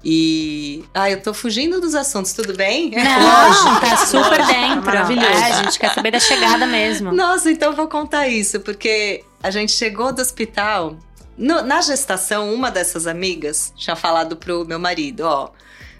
[0.04, 0.84] E.
[0.94, 2.92] Ah, eu tô fugindo dos assuntos, tudo bem?
[2.92, 4.84] Não, tá super dentro.
[4.84, 5.26] Maravilhoso.
[5.26, 7.12] É, a gente quer saber da chegada mesmo.
[7.12, 10.96] Nossa, então vou contar isso, porque a gente chegou do hospital.
[11.38, 15.50] No, na gestação, uma dessas amigas tinha falado pro meu marido: ó,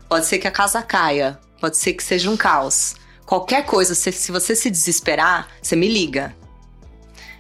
[0.09, 2.97] pode ser que a casa caia, pode ser que seja um caos.
[3.25, 6.35] Qualquer coisa, se, se você se desesperar, você me liga.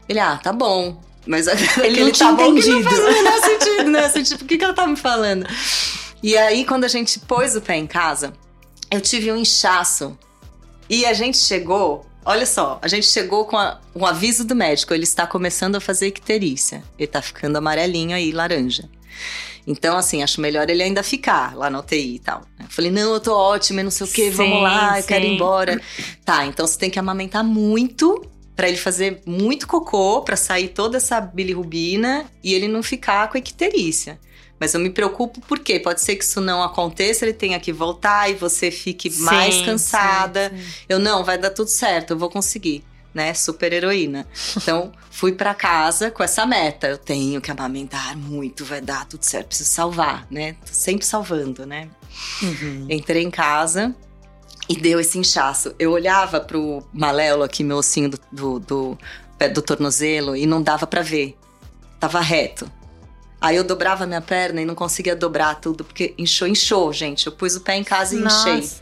[0.08, 1.02] Ele, ah, tá bom.
[1.26, 1.46] Mas
[1.82, 2.84] ele não tinha tá entendido.
[2.84, 4.04] Bom, não faz o menor sentido, né?
[4.04, 5.46] Assim, tipo, o que, que ela tá me falando?
[6.22, 8.32] E aí, quando a gente pôs o pé em casa,
[8.90, 10.16] eu tive um inchaço.
[10.88, 14.93] E a gente chegou, olha só, a gente chegou com a, um aviso do médico,
[14.93, 16.85] ele está começando a fazer icterícia.
[16.99, 18.88] Ele tá ficando amarelinho aí, laranja.
[19.67, 22.43] Então, assim, acho melhor ele ainda ficar lá na UTI e tal.
[22.61, 24.99] Eu falei, não, eu tô ótima, não sei o quê, sim, vamos lá, sim.
[24.99, 25.81] eu quero ir embora.
[26.25, 28.23] tá, então você tem que amamentar muito
[28.55, 33.38] para ele fazer muito cocô, para sair toda essa bilirrubina e ele não ficar com
[33.38, 34.19] icterícia.
[34.61, 38.29] Mas eu me preocupo porque pode ser que isso não aconteça, ele tenha que voltar
[38.31, 40.53] e você fique sim, mais cansada.
[40.88, 44.27] Eu não, vai dar tudo certo, eu vou conseguir né, super heroína.
[44.57, 46.88] Então, fui para casa com essa meta.
[46.88, 50.53] Eu tenho que amamentar muito, vai dar tudo certo, preciso salvar, né?
[50.64, 51.88] Tô sempre salvando, né?
[52.42, 52.87] Uhum.
[52.90, 53.94] Entrei em casa
[54.68, 55.75] e deu esse inchaço.
[55.79, 58.99] Eu olhava pro maléolo aqui, meu ossinho do, do, do,
[59.55, 61.37] do tornozelo, e não dava para ver.
[61.99, 62.71] Tava reto.
[63.40, 67.27] Aí eu dobrava minha perna e não conseguia dobrar tudo, porque inchou, inchou, gente.
[67.27, 68.51] Eu pus o pé em casa e Nossa.
[68.51, 68.79] enchei.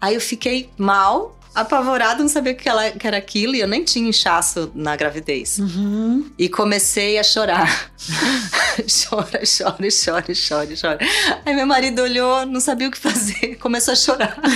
[0.00, 3.66] Aí eu fiquei mal, apavorada, não sabia o que, ela, que era aquilo e eu
[3.66, 5.58] nem tinha inchaço na gravidez.
[5.58, 6.30] Uhum.
[6.38, 7.90] E comecei a chorar.
[8.86, 10.98] chora, chora, chora, chora, chora.
[11.46, 14.38] Aí meu marido olhou, não sabia o que fazer, começou a chorar.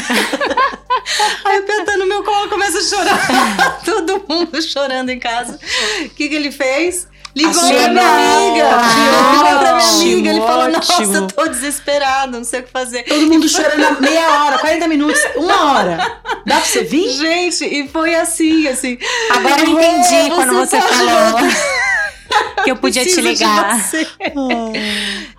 [1.45, 3.83] Aí eu Pia no meu colo, começa a chorar.
[3.85, 5.59] Todo mundo chorando em casa.
[6.05, 7.09] O que, que ele fez?
[7.35, 8.65] Ligou pra minha amiga.
[8.65, 10.31] Ligou pra minha amiga.
[10.31, 13.05] Ele falou: Nossa, eu tô desesperado, não sei o que fazer.
[13.05, 15.97] Todo mundo chorando meia hora, 40 minutos, uma hora.
[16.45, 17.11] Dá pra você vir?
[17.11, 18.99] Gente, e foi assim, assim.
[19.31, 21.51] Agora eu entendi quando você, você falou.
[22.65, 23.91] que eu podia te ligar.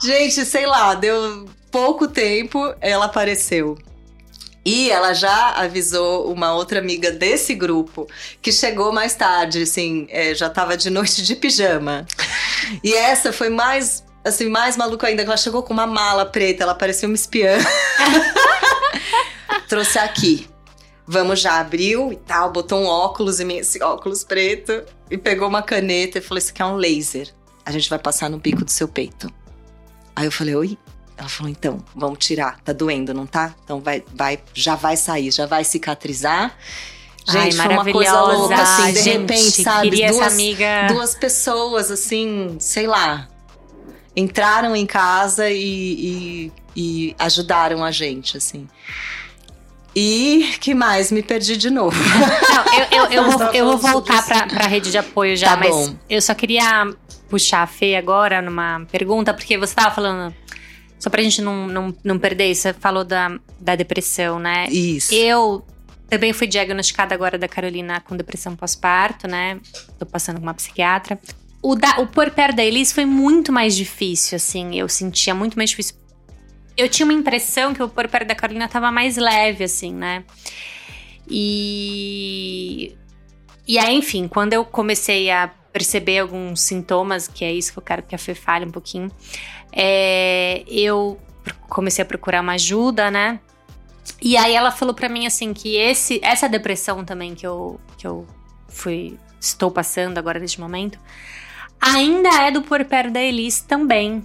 [0.02, 3.78] Gente, sei lá, deu pouco tempo, ela apareceu.
[4.64, 8.08] E ela já avisou uma outra amiga desse grupo
[8.42, 12.06] que chegou mais tarde, assim, é, já tava de noite de pijama.
[12.84, 16.64] E essa foi mais, assim, mais maluca ainda, que ela chegou com uma mala preta,
[16.64, 17.58] ela parecia uma espiã.
[19.68, 20.48] Trouxe aqui.
[21.08, 25.48] Vamos já, abriu e tal, botou um óculos em mim, esse óculos preto, e pegou
[25.48, 27.34] uma caneta e falou: Isso aqui é um laser.
[27.66, 29.28] A gente vai passar no bico do seu peito.
[30.16, 30.78] Aí eu falei: Oi?
[31.18, 32.60] Ela falou: então, vamos tirar.
[32.62, 33.54] Tá doendo, não tá?
[33.64, 36.56] Então vai, vai, já vai sair, já vai cicatrizar.
[37.30, 39.90] Gente, Ai, foi uma coisa louca, assim, de gente, repente, sabe?
[40.08, 40.88] Duas, amiga...
[40.88, 43.28] duas pessoas, assim, sei lá,
[44.16, 48.68] entraram em casa e, e, e ajudaram a gente, assim.
[49.96, 51.12] E que mais?
[51.12, 51.96] Me perdi de novo.
[51.96, 55.58] Não, eu, eu, eu, vou, eu vou voltar pra, pra rede de apoio já, Tá
[55.58, 56.92] mas eu só queria
[57.30, 60.34] puxar a Fê agora numa pergunta, porque você tava falando,
[61.02, 64.68] só pra gente não, não, não perder, você falou da, da depressão, né?
[64.70, 65.12] Isso.
[65.12, 65.66] Eu
[66.08, 69.60] também fui diagnosticada agora da Carolina com depressão pós-parto, né?
[69.98, 71.20] Tô passando com uma psiquiatra.
[71.60, 74.78] O, da, o puerpério da Elis foi muito mais difícil, assim.
[74.78, 75.96] Eu sentia muito mais difícil.
[76.78, 80.24] Eu tinha uma impressão que o puerpério da Carolina tava mais leve, assim, né?
[81.28, 82.96] E...
[83.68, 87.84] E aí, enfim, quando eu comecei a perceber alguns sintomas, que é isso que eu
[87.84, 89.10] quero que a Fê fale um pouquinho,
[89.72, 91.20] é, eu
[91.70, 93.40] comecei a procurar uma ajuda, né?
[94.22, 98.06] E aí ela falou pra mim assim que esse, essa depressão também que eu, que
[98.06, 98.26] eu
[98.68, 101.00] fui estou passando agora neste momento,
[101.80, 104.24] ainda é do puerpério da Elis também,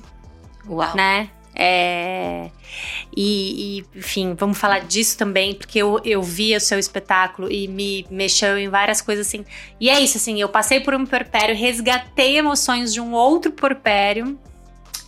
[0.69, 0.95] Uau.
[0.95, 1.31] né?
[1.59, 2.51] É,
[3.17, 7.67] e, e, enfim, vamos falar disso também, porque eu, eu vi o seu espetáculo e
[7.67, 9.45] me mexeu em várias coisas assim.
[9.81, 14.39] E é isso, assim, eu passei por um puerpério, resgatei emoções de um outro puerpério,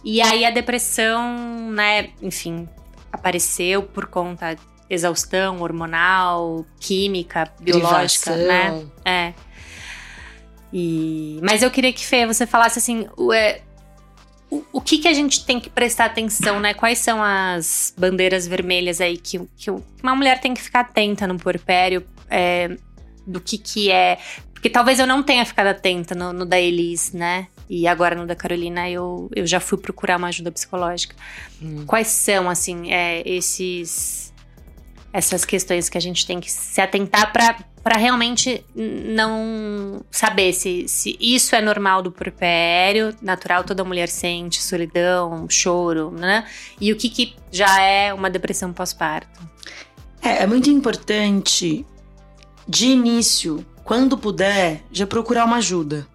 [0.02, 2.66] e aí a depressão, né, enfim,
[3.12, 8.62] apareceu por conta de exaustão hormonal, química, biológica, né?
[8.62, 8.92] Privação.
[9.04, 9.34] É.
[10.72, 13.62] E, mas eu queria que, Fê, você falasse assim, o, é,
[14.50, 16.74] o, o que, que a gente tem que prestar atenção, né?
[16.74, 21.38] Quais são as bandeiras vermelhas aí que, que uma mulher tem que ficar atenta no
[21.38, 22.76] puerpério, é,
[23.26, 24.18] do que que é...
[24.52, 27.46] Porque talvez eu não tenha ficado atenta no, no da Elis, né?
[27.70, 31.14] E agora no da Carolina eu, eu já fui procurar uma ajuda psicológica.
[31.62, 31.84] Hum.
[31.86, 34.27] Quais são, assim, é, esses
[35.12, 41.16] essas questões que a gente tem que se atentar para realmente não saber se, se
[41.18, 46.44] isso é normal do puerpério, natural, toda mulher sente, solidão, choro, né?
[46.80, 49.40] E o que, que já é uma depressão pós-parto.
[50.20, 51.86] É, é muito importante,
[52.66, 56.06] de início, quando puder, já procurar uma ajuda,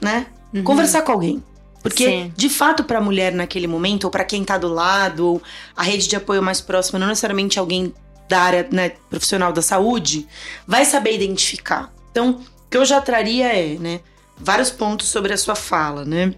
[0.00, 0.26] né?
[0.64, 1.42] Conversar com alguém.
[1.82, 2.32] Porque, Sim.
[2.34, 5.42] de fato, pra mulher naquele momento, ou pra quem tá do lado, ou
[5.76, 7.94] a rede de apoio mais próxima, não necessariamente alguém
[8.28, 10.26] da área né, profissional da saúde,
[10.66, 11.92] vai saber identificar.
[12.10, 14.00] Então, o que eu já traria é, né,
[14.36, 16.34] vários pontos sobre a sua fala, né?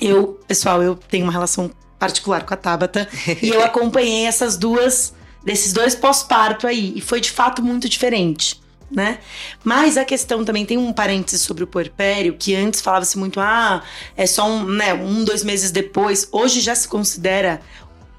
[0.00, 3.08] Eu, pessoal, eu tenho uma relação particular com a Tabata
[3.42, 5.14] e eu acompanhei essas duas,
[5.44, 8.60] desses dois pós-parto aí, e foi de fato muito diferente.
[8.90, 9.20] Né?
[9.62, 13.84] Mas a questão também tem um parênteses sobre o puerpério, que antes falava-se muito, ah,
[14.16, 16.28] é só um, né, um, dois meses depois.
[16.32, 17.60] Hoje já se considera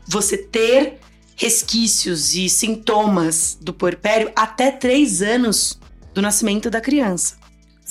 [0.08, 1.00] você ter
[1.42, 5.80] resquícios e sintomas do puerpério até três anos
[6.14, 7.36] do nascimento da criança.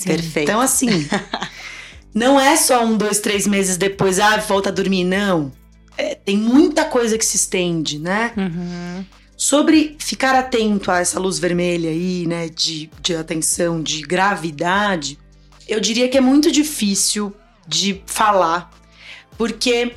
[0.05, 0.49] Perfeito.
[0.49, 0.87] Então, assim,
[2.15, 5.51] não é só um, dois, três meses depois, ah, volta a dormir, não.
[5.97, 8.31] É, tem muita coisa que se estende, né?
[8.37, 9.05] Uhum.
[9.35, 15.19] Sobre ficar atento a essa luz vermelha aí, né, de, de atenção, de gravidade,
[15.67, 17.35] eu diria que é muito difícil
[17.67, 18.71] de falar,
[19.37, 19.93] porque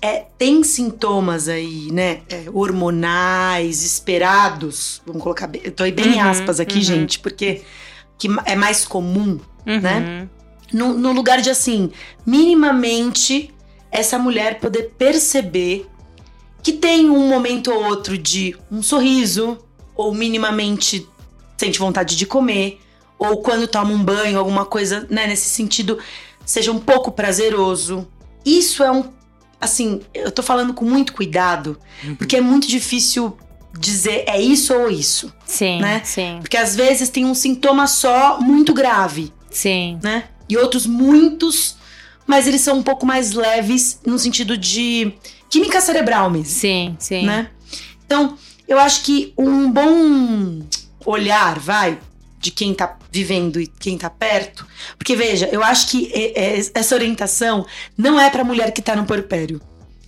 [0.00, 6.22] é, tem sintomas aí, né, é, hormonais, esperados, vamos colocar, eu tô aí bem em
[6.22, 6.84] Uhum, aspas aqui, uhum.
[6.84, 7.62] gente, porque
[8.16, 9.80] que é mais comum Uhum.
[9.80, 10.28] Né?
[10.72, 11.90] no, no lugar de assim,
[12.24, 13.54] minimamente
[13.90, 15.86] essa mulher poder perceber
[16.62, 19.58] que tem um momento ou outro de um sorriso,
[19.94, 21.08] ou minimamente
[21.56, 22.80] sente vontade de comer,
[23.18, 25.98] ou quando toma um banho, alguma coisa, né, nesse sentido,
[26.44, 28.06] seja um pouco prazeroso.
[28.44, 29.04] Isso é um.
[29.60, 31.78] Assim, eu tô falando com muito cuidado,
[32.16, 33.36] porque é muito difícil
[33.78, 35.32] dizer é isso ou isso.
[35.44, 36.00] Sim, Né?
[36.04, 39.98] sim, Porque às vezes tem um sintoma só muito grave sim.
[40.02, 40.24] né?
[40.48, 41.76] E outros muitos,
[42.26, 45.12] mas eles são um pouco mais leves no sentido de
[45.50, 47.24] química cerebral mesmo, Sim, sim.
[47.26, 47.50] né?
[48.06, 50.60] Então, eu acho que um bom
[51.04, 51.98] olhar, vai,
[52.38, 56.12] de quem tá vivendo e quem tá perto, porque veja, eu acho que
[56.74, 59.60] essa orientação não é pra mulher que tá no puerpério.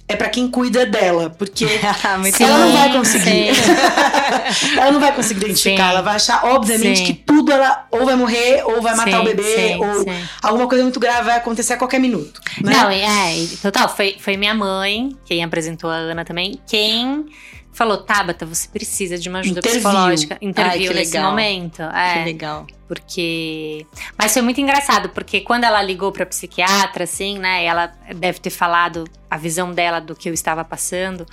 [0.06, 1.68] É pra quem cuida dela, porque
[2.32, 3.50] Sim, ela não vai conseguir.
[4.76, 5.90] ela não vai conseguir identificar, Sim.
[5.90, 7.04] ela vai achar, obviamente, Sim.
[7.04, 10.04] que tudo ela ou vai morrer, ou vai matar o bebê, ou
[10.42, 12.40] alguma coisa muito grave vai acontecer a qualquer minuto.
[12.60, 12.72] Né?
[12.72, 17.26] Não, é, total, foi, foi minha mãe, quem apresentou a Ana também, quem
[17.72, 19.80] falou, Tabata, você precisa de uma ajuda Interviu.
[19.80, 20.38] psicológica.
[20.40, 21.30] Interviu que nesse legal.
[21.30, 21.76] momento.
[21.76, 22.66] Que É, legal.
[22.86, 23.86] porque...
[24.18, 28.50] Mas foi muito engraçado, porque quando ela ligou pra psiquiatra, assim, né, ela deve ter
[28.50, 31.26] falado a visão dela do que eu estava passando.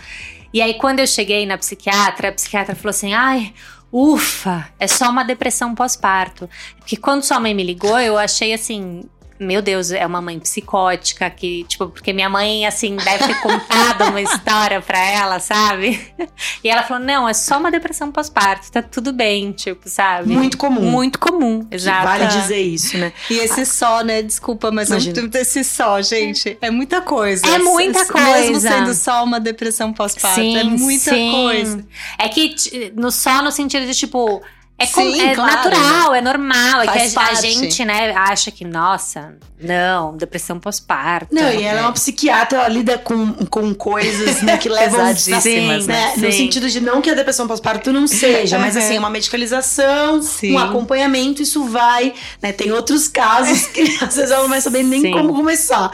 [0.54, 3.54] E aí, quando eu cheguei na psiquiatra, a psiquiatra falou assim, ai...
[3.90, 6.50] Ufa, é só uma depressão pós-parto.
[6.78, 9.04] Porque quando sua mãe me ligou, eu achei assim,
[9.40, 14.06] meu Deus, é uma mãe psicótica que, tipo, porque minha mãe, assim, deve ter contado
[14.10, 16.00] uma história pra ela, sabe?
[16.64, 20.34] E ela falou: não, é só uma depressão pós-parto, tá tudo bem, tipo, sabe?
[20.34, 20.82] Muito comum.
[20.82, 22.04] Muito comum, exato.
[22.04, 23.14] Vale dizer isso, né?
[23.30, 24.22] E esse só, né?
[24.22, 25.30] Desculpa, mas Imagina.
[25.36, 27.46] esse só, gente, é muita coisa.
[27.48, 28.38] É muita coisa.
[28.38, 31.32] Mesmo sendo só uma depressão pós-parto, é muita sim.
[31.32, 31.86] coisa.
[32.18, 32.56] É que
[32.96, 34.42] no só no sentido de tipo.
[34.80, 35.52] É, com- Sim, é claro.
[35.56, 36.82] natural, é normal.
[36.82, 41.34] É que Faz a, a gente, né, acha que, nossa, não, depressão pós-parto.
[41.34, 45.84] Não, e ela é uma psiquiatra, ela lida com, com coisas né, que levam Pesadíssimas,
[45.84, 46.14] Sim, né?
[46.18, 46.38] No sim.
[46.38, 50.54] sentido de não que a depressão pós-parto não seja, mas assim, uma medicalização, Sim.
[50.54, 52.52] um acompanhamento, isso vai, né?
[52.52, 55.12] Tem outros casos que às vezes ela não vai saber nem Sim.
[55.12, 55.92] como começar.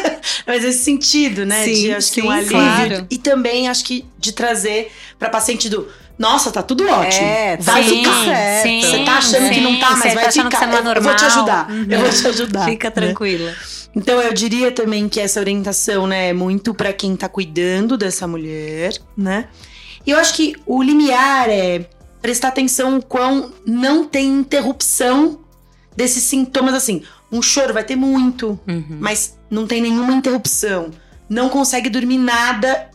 [0.46, 1.64] mas esse sentido, né?
[1.64, 2.50] Sim, de acho que um alívio.
[2.50, 3.06] claro.
[3.10, 5.88] E também acho que de trazer pra paciente do
[6.18, 7.26] nossa, tá tudo ótimo.
[7.26, 8.24] É, vai sim, ficar.
[8.24, 8.86] certo.
[8.86, 10.48] Você tá achando que sim, não tá, mas vai tá ficar.
[10.60, 11.26] que não é eu, eu vou te normal.
[11.26, 11.66] ajudar.
[11.90, 12.64] Eu vou te ajudar.
[12.64, 12.90] Fica né?
[12.90, 13.54] tranquila.
[13.94, 18.26] Então eu diria também que essa orientação, né, é muito pra quem tá cuidando dessa
[18.26, 19.46] mulher, né?
[20.06, 21.88] E eu acho que o limiar é
[22.20, 25.40] prestar atenção o quão não tem interrupção
[25.96, 27.02] desses sintomas assim.
[27.32, 28.98] Um choro vai ter muito, Uhum.
[29.00, 30.90] mas não tem nenhuma interrupção.
[31.28, 32.88] Não consegue dormir nada.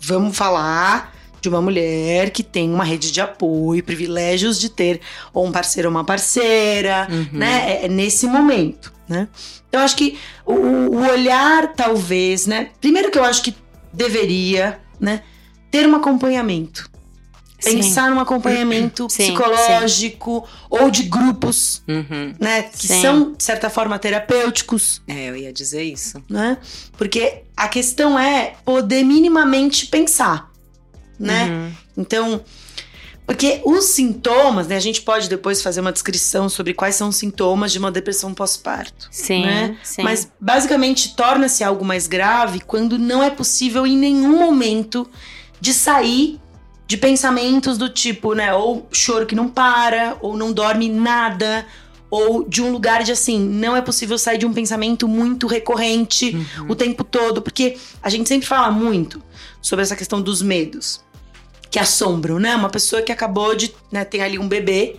[0.00, 5.00] Vamos falar de uma mulher que tem uma rede de apoio, privilégios de ter
[5.32, 7.28] ou um parceiro ou uma parceira, Uhum.
[7.38, 7.80] né?
[7.82, 9.28] É, é nesse momento, né?
[9.68, 12.70] Então, eu acho que o, o olhar, talvez, né?
[12.80, 13.54] Primeiro que eu acho que
[13.92, 15.22] deveria, né?
[15.70, 16.88] Ter um acompanhamento.
[17.60, 17.78] Sim.
[17.78, 22.32] Pensar num acompanhamento Sim, psicológico ou de grupos, Uhum.
[22.38, 22.62] né?
[22.62, 23.02] Que Sim.
[23.02, 26.22] são, de certa forma, terapêuticos, É, eu ia dizer isso.
[26.30, 26.56] né?
[26.96, 30.47] Porque a questão é poder minimamente pensar,
[31.18, 31.48] né?
[31.48, 31.72] Uhum.
[31.96, 32.44] Então,
[33.28, 34.76] porque os sintomas, né?
[34.76, 38.32] A gente pode depois fazer uma descrição sobre quais são os sintomas de uma depressão
[38.32, 39.06] pós-parto.
[39.10, 39.76] Sim, né?
[39.82, 40.02] sim.
[40.02, 45.06] Mas basicamente torna-se algo mais grave quando não é possível em nenhum momento
[45.60, 46.40] de sair
[46.86, 48.54] de pensamentos do tipo, né?
[48.54, 51.66] Ou choro que não para, ou não dorme nada,
[52.10, 56.34] ou de um lugar de assim, não é possível sair de um pensamento muito recorrente
[56.34, 56.70] Uhum.
[56.70, 59.22] o tempo todo, porque a gente sempre fala muito
[59.60, 61.06] sobre essa questão dos medos
[61.70, 62.54] que assombram, né?
[62.56, 64.96] Uma pessoa que acabou de, né, tem ali um bebê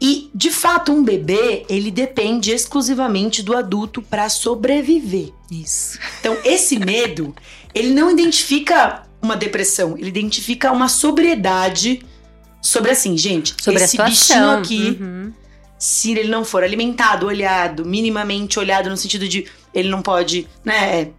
[0.00, 5.32] e, de fato, um bebê, ele depende exclusivamente do adulto para sobreviver.
[5.50, 5.98] Isso.
[6.20, 7.34] Então, esse medo,
[7.74, 12.04] ele não identifica uma depressão, ele identifica uma sobriedade
[12.60, 15.32] sobre assim, gente, Sobre esse a bichinho aqui, Uhum.
[15.78, 21.10] se ele não for alimentado, olhado, minimamente olhado no sentido de ele não pode, né,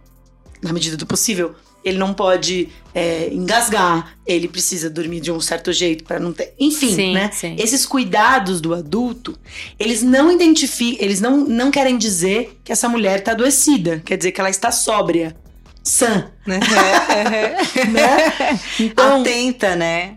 [0.62, 5.72] na medida do possível, ele não pode é, engasgar, ele precisa dormir de um certo
[5.72, 7.30] jeito para não ter, enfim, sim, né?
[7.32, 7.56] sim.
[7.58, 9.38] Esses cuidados do adulto,
[9.78, 14.32] eles não identificam, eles não, não querem dizer que essa mulher tá adoecida, quer dizer
[14.32, 15.36] que ela está sóbria,
[15.82, 16.60] sã, né?
[18.80, 20.14] Então, Atenta, né?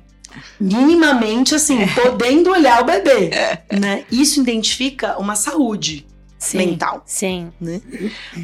[0.59, 3.31] minimamente assim, podendo olhar o bebê,
[3.71, 4.05] né?
[4.11, 6.05] Isso identifica uma saúde
[6.41, 7.03] Sim, mental.
[7.05, 7.51] Sim.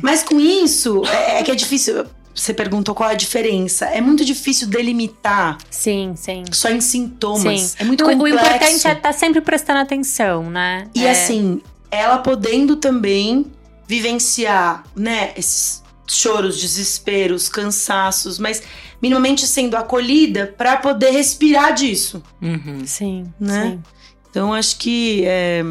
[0.03, 2.05] Mas com isso, é, é que é difícil.
[2.39, 3.85] Você perguntou qual é a diferença.
[3.85, 6.43] É muito difícil delimitar Sim, sim.
[6.51, 7.61] só em sintomas.
[7.61, 7.75] Sim.
[7.79, 8.37] É muito O, o complexo.
[8.45, 10.87] importante é estar sempre prestando atenção, né?
[10.93, 13.47] E É, assim, ela podendo também
[13.87, 18.61] vivenciar, né, esses choros, desesperos, cansaços, mas
[19.01, 22.21] minimamente sendo acolhida pra poder respirar disso.
[22.41, 22.85] Uhum.
[22.85, 23.71] Sim, Né?
[23.71, 23.83] sim.
[24.29, 25.63] Então, acho que é,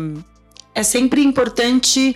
[0.74, 2.14] é sempre importante.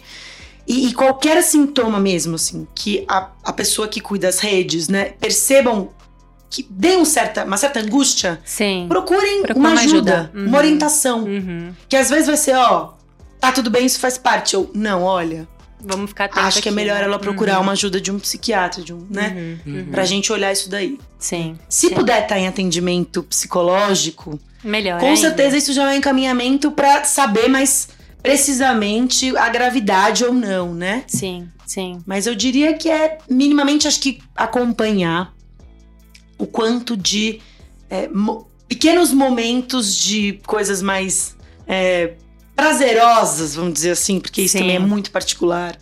[0.71, 5.07] E, e qualquer sintoma mesmo, assim, que a, a pessoa que cuida das redes, né,
[5.19, 5.89] percebam
[6.49, 8.87] que dê um certa, uma certa angústia, Sim.
[8.89, 10.31] procurem Procura uma ajuda, ajuda.
[10.33, 10.47] Uhum.
[10.47, 11.25] uma orientação.
[11.25, 11.73] Uhum.
[11.89, 12.93] Que às vezes vai ser, ó,
[13.41, 14.57] tá tudo bem, isso faz parte.
[14.57, 15.49] Ou, não, olha,
[15.83, 17.05] Vamos ficar atento acho que é aqui, melhor né?
[17.05, 17.63] ela procurar Uhum.
[17.63, 19.59] uma ajuda de um psiquiatra, de um, né?
[19.67, 19.85] Uhum, uhum.
[19.91, 20.99] Pra gente olhar isso daí.
[21.19, 21.59] Sim.
[21.69, 21.95] Se sim.
[21.95, 25.01] puder estar em atendimento psicológico, Melhor.
[25.01, 25.21] com ainda.
[25.21, 27.89] certeza isso já é um encaminhamento pra saber mais
[28.23, 31.05] precisamente a gravidade ou não, né?
[31.07, 32.03] Sim, sim.
[32.07, 35.35] Mas eu diria que é minimamente, acho que acompanhar
[36.39, 37.41] o quanto de
[37.89, 42.15] é, mo- pequenos momentos de coisas mais é,
[42.57, 44.61] prazerosas, vamos dizer assim, porque isso Sim.
[44.61, 45.77] também é muito particular.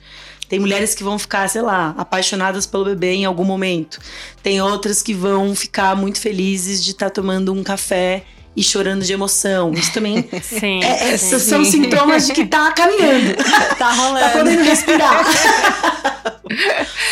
[0.48, 4.00] Tem mulheres que vão ficar, sei lá, apaixonadas pelo bebê em algum momento.
[4.42, 8.24] Tem outras que vão ficar muito felizes de estar tomando um café
[8.58, 9.72] e chorando de emoção.
[9.72, 10.82] Isso também Sim.
[10.82, 11.38] é- é- sim.
[11.38, 14.32] são sintomas de que tá caminhando, Tá tá rolando.
[14.32, 15.24] podendo respirar.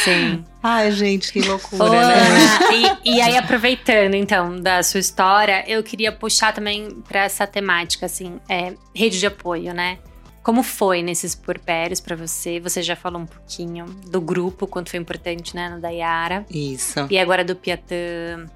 [0.04, 0.44] Sim.
[0.62, 2.16] Ai, gente, que loucura, né?
[3.04, 8.06] E, e aí, aproveitando então da sua história, eu queria puxar também pra essa temática,
[8.06, 9.98] assim, é, rede de apoio, né?
[10.42, 12.58] Como foi nesses porpérios para você?
[12.60, 16.46] Você já falou um pouquinho do grupo, quanto foi importante, né, no da Yara.
[16.50, 17.06] Isso.
[17.10, 18.46] E agora do Piatã.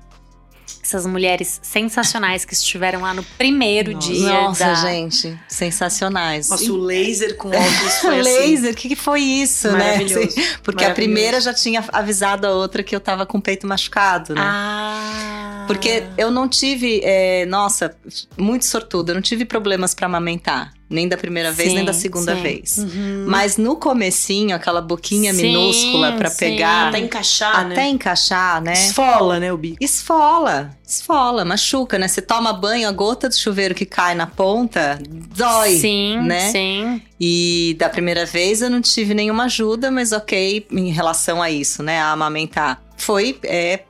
[0.90, 4.12] Essas mulheres sensacionais que estiveram lá no primeiro Nossa.
[4.12, 4.32] dia.
[4.32, 4.74] Nossa, da...
[4.74, 6.50] gente, sensacionais.
[6.50, 8.30] Nossa, o laser com óculos foi assim.
[8.30, 9.92] laser, o que, que foi isso, né?
[9.92, 10.26] Maravilhoso.
[10.26, 10.94] Assim, porque a Maravilhoso.
[10.94, 14.42] primeira já tinha avisado a outra que eu tava com o peito machucado, né?
[14.44, 15.39] Ah.
[15.70, 17.94] Porque eu não tive, é, nossa,
[18.36, 20.72] muito sortuda, eu não tive problemas pra amamentar.
[20.90, 22.42] Nem da primeira vez, Sim, nem da segunda sim.
[22.42, 22.78] vez.
[22.78, 23.26] Uhum.
[23.28, 26.38] Mas no comecinho, aquela boquinha Sim, minúscula pra sim.
[26.38, 27.88] pegar, Até encaixar, até né?
[27.88, 28.72] encaixar, né?
[28.72, 29.76] Esfola, né, o bico.
[29.80, 32.08] Esfola, esfola, machuca, né?
[32.08, 35.78] Você toma banho, a gota de chuveiro que cai na ponta, dói.
[35.78, 36.50] Sim, né?
[36.50, 37.00] sim.
[37.20, 41.80] E da primeira vez eu não tive nenhuma ajuda, mas ok em relação a isso,
[41.80, 42.00] né?
[42.00, 42.82] A amamentar.
[42.96, 43.84] Foi é,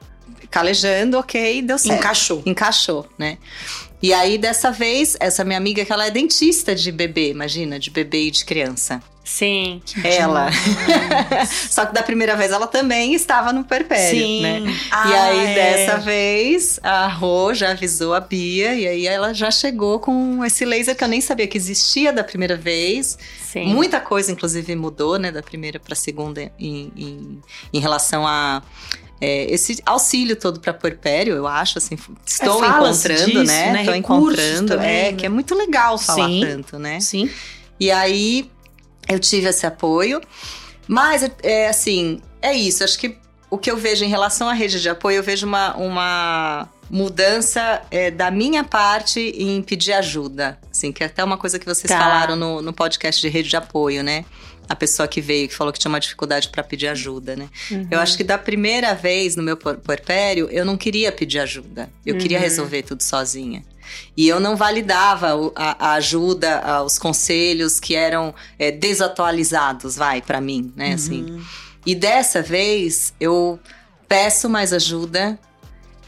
[0.51, 1.99] calejando, ok, deu certo.
[1.99, 2.43] Encaixou.
[2.45, 3.39] Encaixou, né?
[4.03, 7.91] E aí, dessa vez, essa minha amiga, que ela é dentista de bebê, imagina, de
[7.91, 9.03] bebê e de criança.
[9.23, 9.81] Sim.
[10.03, 10.51] Ela.
[11.71, 14.43] Só que da primeira vez ela também estava no perpério, Sim.
[14.43, 14.61] né?
[14.61, 15.55] e Ah, aí, é.
[15.55, 20.65] dessa vez, a Rô já avisou a Bia, e aí ela já chegou com esse
[20.65, 23.19] laser que eu nem sabia que existia da primeira vez.
[23.53, 23.67] Sim.
[23.67, 27.43] Muita coisa, inclusive, mudou, né, da primeira para a segunda em, em,
[27.73, 28.63] em relação a.
[29.21, 31.97] é, esse auxílio todo para puerpério, eu acho, assim,
[32.27, 33.73] estou É, encontrando, disso, né?
[33.73, 33.81] né?
[33.81, 35.17] Estou encontrando, também, é, né?
[35.17, 36.41] que é muito legal falar Sim.
[36.47, 37.01] tanto, né?
[37.01, 37.29] Sim.
[37.79, 38.51] E aí
[39.09, 40.21] eu tive esse apoio,
[40.89, 42.83] mas é assim, é isso.
[42.85, 43.17] Acho que
[43.51, 47.83] o que eu vejo em relação à rede de apoio, eu vejo uma, uma mudança
[47.91, 50.59] é, da minha parte em pedir ajuda.
[50.71, 51.99] Assim, que é até uma coisa que vocês Tá.
[51.99, 54.25] falaram no, no podcast de rede de apoio, né?
[54.71, 57.49] A pessoa que veio, que falou que tinha uma dificuldade para pedir ajuda, né?
[57.71, 57.89] Uhum.
[57.91, 61.91] Eu acho que da primeira vez no meu puerpério, eu não queria pedir ajuda.
[62.07, 62.45] Eu queria Uhum.
[62.45, 63.65] resolver tudo sozinha.
[64.17, 70.23] E eu não validava a, a ajuda, a- os conselhos que eram é, desatualizados, vai,
[70.23, 70.93] para mim, né?
[70.95, 71.23] Assim.
[71.25, 71.43] Uhum.
[71.85, 73.59] E dessa vez eu
[74.09, 75.37] peço mais ajuda.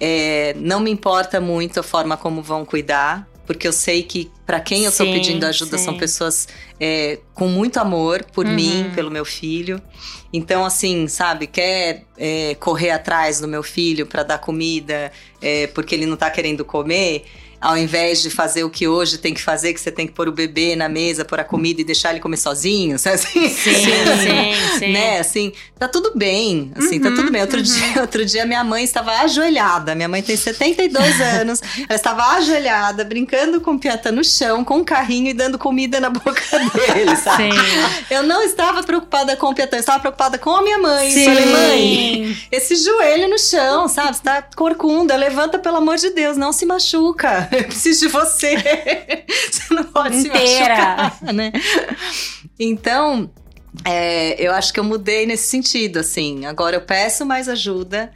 [0.04, 4.60] é, não me importa muito a forma como vão cuidar, porque eu sei que para
[4.60, 5.98] quem eu Sim, pedindo ajuda são sim.
[5.98, 6.48] pessoas
[6.80, 8.52] é, com muito amor por Uhum.
[8.54, 9.80] mim, pelo meu filho.
[10.32, 15.94] Então, assim, sabe, quer é, correr atrás do meu filho para dar comida é, porque
[15.94, 17.24] ele não tá querendo comer,
[17.62, 20.28] ao invés de fazer o que hoje tem que fazer, que você tem que pôr
[20.28, 23.48] o bebê na mesa, pôr a comida e deixar ele comer sozinho, sabe assim?
[23.48, 24.92] Sim, sim, sim.
[24.92, 27.40] Né, assim, tá tudo bem, assim, tá Uhum, tudo bem.
[27.42, 27.62] Outro, uhum.
[27.62, 33.04] dia, outro dia minha mãe estava ajoelhada, minha mãe tem 72 anos, ela estava ajoelhada,
[33.04, 36.42] brincando com o Piata no chão, com um carrinho e dando comida na boca
[36.92, 37.52] dele, sabe?
[37.52, 37.58] Sim.
[38.10, 41.10] Eu não estava preocupada com o Piatã, eu estava preocupada com a minha mãe.
[41.12, 41.24] Sim.
[41.26, 44.16] Falei, mãe, esse joelho no chão, sabe?
[44.16, 47.51] Você tá corcunda, levanta pelo amor de Deus, não se machuca.
[47.56, 48.56] Eu preciso de você.
[49.50, 50.74] Você não pode se Inteira.
[50.74, 51.52] machucar, né?
[52.58, 53.30] Então,
[53.84, 56.46] é, eu acho que eu mudei nesse sentido, assim.
[56.46, 58.10] Agora eu peço mais ajuda.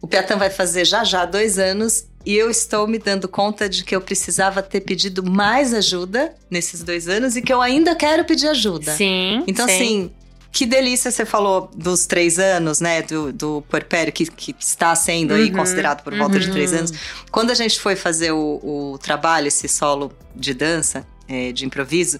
[0.00, 3.84] O Piatã vai fazer já já dois anos e eu estou me dando conta de
[3.84, 8.24] que eu precisava ter pedido mais ajuda nesses dois anos e que eu ainda quero
[8.24, 8.94] pedir ajuda.
[8.96, 9.44] Sim.
[9.46, 9.74] Então, sim.
[9.74, 10.10] assim,
[10.56, 13.02] que delícia você falou dos três anos, né?
[13.02, 16.52] Do, do puerpério, que, que está sendo aí Uhum, considerado por volta de uhum.
[16.54, 16.94] três anos.
[17.30, 22.18] Quando a gente foi fazer o, o trabalho, esse solo de dança, é, de improviso,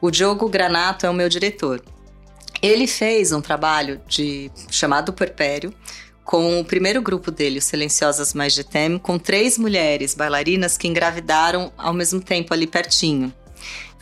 [0.00, 1.82] o Diogo Granato é o meu diretor.
[2.62, 5.74] Ele fez um trabalho de chamado Puerpério
[6.24, 10.86] com o primeiro grupo dele, os Silenciosas Mais de Tem, com três mulheres bailarinas que
[10.86, 13.34] engravidaram ao mesmo tempo ali pertinho.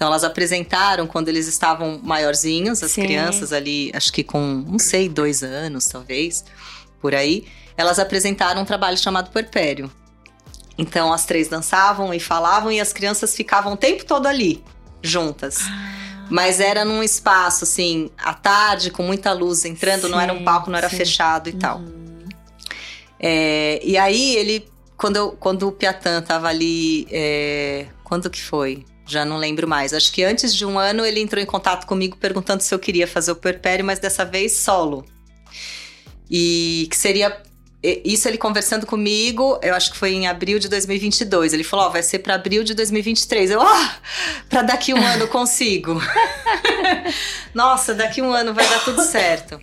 [0.01, 3.03] Então elas apresentaram quando eles estavam maiorzinhos, as Sim.
[3.03, 6.43] crianças ali, acho que com, não sei, dois anos talvez,
[7.03, 7.47] por aí,
[7.77, 9.93] elas apresentaram um trabalho chamado Puerpério.
[10.79, 14.65] Então as três dançavam e falavam e as crianças ficavam o tempo todo ali,
[15.03, 15.59] juntas.
[16.31, 20.45] Mas era num espaço, assim, à tarde, com muita luz entrando, não era um Sim,
[20.45, 20.97] palco, não era sim.
[20.97, 21.77] fechado e tal.
[21.77, 22.25] Uhum.
[23.19, 28.87] É, e aí ele, quando, eu- quando o Piatã tava ali, é, quando que foi?
[29.11, 29.93] Já não lembro mais.
[29.93, 33.09] Acho que antes de um ano ele entrou em contato comigo perguntando se eu queria
[33.09, 35.05] fazer o puerpério, mas dessa vez solo.
[36.31, 37.43] E que seria
[37.83, 41.53] isso ele conversando comigo, eu acho que foi em abril de 2022.
[41.53, 43.51] Ele falou: Ó, vai ser para abril de 2023.
[43.51, 43.97] Eu, ah,
[44.49, 46.01] para daqui um ano consigo.
[47.53, 49.61] Nossa, daqui um ano vai dar tudo certo.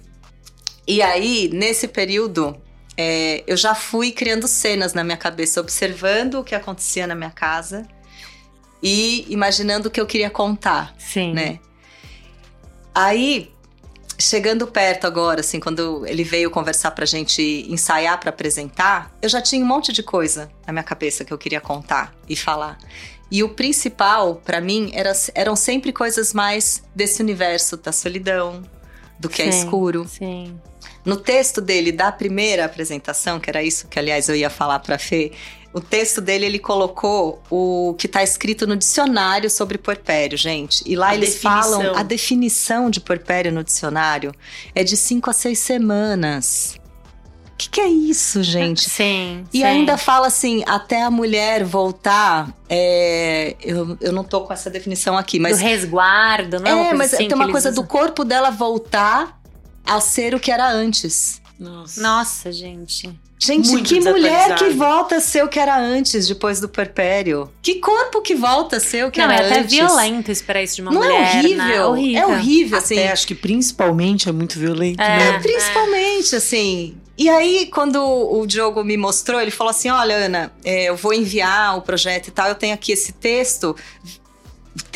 [0.85, 2.59] E aí, nesse período,
[2.97, 7.31] é, eu já fui criando cenas na minha cabeça, observando o que acontecia na minha
[7.31, 7.87] casa
[8.81, 11.33] e imaginando o que eu queria contar Sim.
[11.33, 11.59] né?
[12.93, 13.51] Aí,
[14.17, 19.41] chegando perto agora, assim, quando ele veio conversar pra gente ensaiar pra apresentar, eu já
[19.41, 22.77] tinha um monte de coisa na minha cabeça que eu queria contar e falar.
[23.29, 28.63] E o principal, para mim, era, eram sempre coisas mais desse universo da solidão,
[29.19, 30.07] do que é Sim, escuro.
[30.07, 30.59] Sim.
[31.07, 34.99] No texto dele da primeira apresentação, que era isso que, aliás, eu ia falar pra
[34.99, 35.31] Fê,
[35.71, 40.83] o texto dele ele colocou o que está escrito no dicionário sobre puerpério, gente.
[40.85, 41.61] E lá A eles definição.
[41.61, 44.33] falam a definição de puerpério no dicionário
[44.75, 46.75] é de cinco a seis semanas.
[47.53, 48.81] O que, que é isso, gente?
[48.89, 49.45] Sim.
[49.53, 49.63] E sim.
[49.63, 52.53] ainda fala assim, até a mulher voltar.
[52.69, 56.73] é, eu, eu não tô com essa definição aqui, mas do resguardo, não é?
[56.75, 57.81] uma é, coisa mas assim tem uma coisa usam?
[57.81, 59.36] do corpo dela voltar
[59.87, 61.41] a ser o que era antes.
[61.59, 62.01] Nossa.
[62.01, 63.09] Nossa, gente.
[63.39, 67.51] Gente, Muito que mulher que volta a ser o que era antes, depois do perpério?
[67.61, 69.73] Que corpo que volta a ser o que não, era é até antes?
[69.75, 71.21] violento esperar isso de uma Não mulher.
[71.21, 71.55] é horrível?
[71.65, 71.85] Né?
[71.85, 72.21] horrível.
[72.21, 72.97] É horrível, assim.
[72.97, 75.17] Até acho que principalmente é muito violento, É.
[75.17, 75.29] né?
[75.35, 76.97] É, principalmente, assim.
[77.15, 81.13] E aí, quando o Diogo me mostrou, ele falou assim: Olha, Ana, é, eu vou
[81.13, 83.75] enviar o projeto e tal, eu tenho aqui esse texto.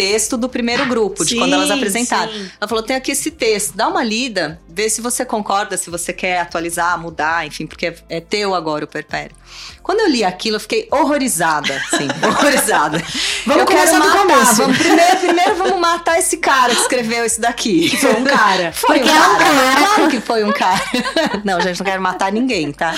[0.01, 2.31] Texto do primeiro grupo, de quando elas Sim, apresentaram.
[2.33, 2.49] sim.
[2.59, 6.11] Ela falou: tem aqui esse texto, dá uma lida, vê se você concorda, se você
[6.11, 9.35] quer atualizar, mudar, enfim, porque é, é teu agora o perpério.
[9.83, 13.03] Quando eu li aquilo, eu fiquei horrorizada, sim, horrorizada.
[13.45, 14.55] Vamos eu começar do começo.
[14.55, 17.95] Vamos, primeiro, primeiro vamos matar esse cara que escreveu isso daqui.
[17.97, 18.71] Foi um cara.
[18.81, 19.75] Foi um Porque é um cara.
[19.77, 20.81] Claro que foi um cara.
[21.43, 22.93] Não, gente, não quero matar ninguém, tá?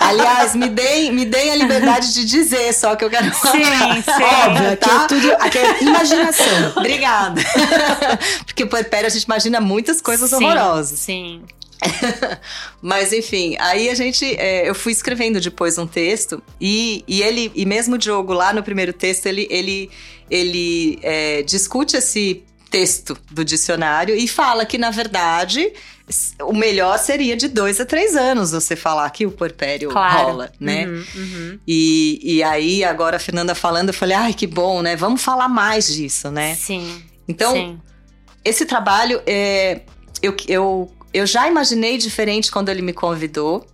[0.00, 3.52] Aliás, me deem, me deem a liberdade de dizer só que eu quero matar.
[3.52, 4.24] Sim, sim.
[4.46, 5.02] Óbvio, aqui tá?
[5.04, 5.32] é tudo.
[5.40, 6.46] Aqui é imaginação.
[6.76, 7.40] Obrigada.
[8.46, 10.98] Porque o puerpério a gente imagina muitas coisas Sim, horrorosas.
[10.98, 11.42] Sim.
[12.82, 14.24] Mas enfim, aí a gente.
[14.36, 18.52] é, eu fui escrevendo depois um texto e, e ele, e mesmo o Diogo lá
[18.52, 19.90] no primeiro texto, ele, ele,
[20.30, 25.72] ele é, discute esse texto do dicionário e fala que, na verdade,
[26.42, 30.28] o melhor seria de dois a três anos você falar que o puerpério Claro.
[30.28, 30.86] rola, né?
[30.86, 31.58] Uhum, uhum.
[31.66, 34.96] E, e aí, agora a Fernanda falando, eu falei, ai, que bom, né?
[34.96, 36.54] Vamos falar mais disso, né?
[36.54, 37.02] Sim.
[37.26, 37.80] Então, sim.
[38.44, 39.82] esse trabalho, é,
[40.22, 43.66] eu, eu, eu já imaginei diferente quando ele me convidou,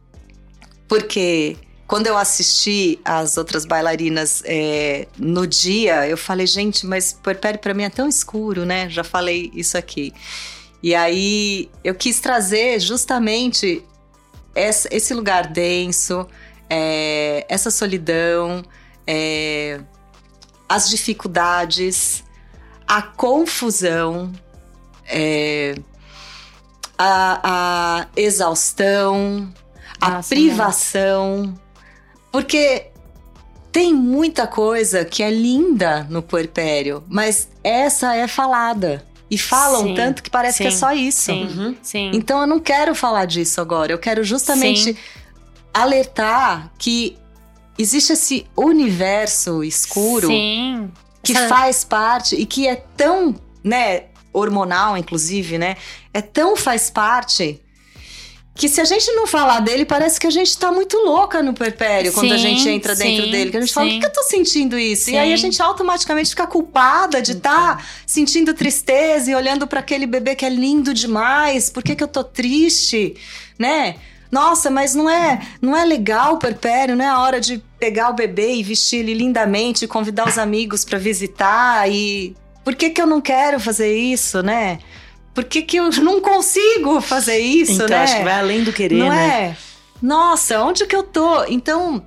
[0.89, 1.57] porque
[1.87, 7.74] quando eu assisti as outras bailarinas é, no dia, eu falei, gente, mas puerpério pra
[7.74, 8.89] mim é tão escuro, né?
[8.89, 10.12] Já falei isso aqui.
[10.85, 13.82] E aí eu quis trazer justamente
[14.55, 16.28] esse lugar denso,
[16.68, 18.62] é, essa solidão,
[19.07, 19.80] é,
[20.68, 22.22] as dificuldades,
[22.87, 24.30] a confusão,
[25.07, 25.74] é,
[26.99, 27.41] a,
[28.03, 29.51] a exaustão,
[29.99, 31.59] a Nossa, privação.
[32.30, 32.89] Porque
[33.72, 39.14] tem muita coisa que é linda no puerpério, mas essa é falada.
[39.35, 41.22] E falam Sim, tanto que parece que é sim, só isso.
[41.22, 41.76] Sim, Uhum.
[41.82, 42.11] sim.
[42.14, 43.91] Então eu não quero falar disso agora.
[43.93, 44.97] Eu quero justamente Sim.
[45.72, 47.16] alertar que
[47.78, 50.91] existe esse universo escuro Sim.
[51.22, 55.76] que Essa- faz parte e que é tão, né, hormonal, inclusive, né?
[56.12, 57.61] É tão faz parte
[58.55, 61.53] que se a gente não falar dele, parece que a gente tá muito louca no
[61.53, 63.51] puerpério quando a Sim, gente entra dentro sim, dele.
[63.51, 63.95] Que a gente fala, sim.
[63.95, 65.11] por que, que eu tô sentindo isso?
[65.11, 65.43] E aí a Sim.
[65.43, 70.45] gente automaticamente fica culpada de estar tá sentindo tristeza e olhando para aquele bebê que
[70.45, 71.69] é lindo demais.
[71.69, 73.17] Por que, que eu tô triste?
[73.59, 73.97] Né?
[74.31, 78.11] Nossa, mas não é, não é legal o puerpério, não é a hora de pegar
[78.11, 82.35] o bebê e vestir ele lindamente, e convidar os amigos para visitar e
[82.65, 84.79] por que que eu não quero fazer isso, né?
[85.35, 87.97] Por que que eu não consigo fazer isso, então, né?
[88.03, 89.28] acho que vai além do querer, não né?
[89.51, 89.57] é?
[90.01, 91.45] Nossa, onde que eu tô?
[91.47, 92.05] Então,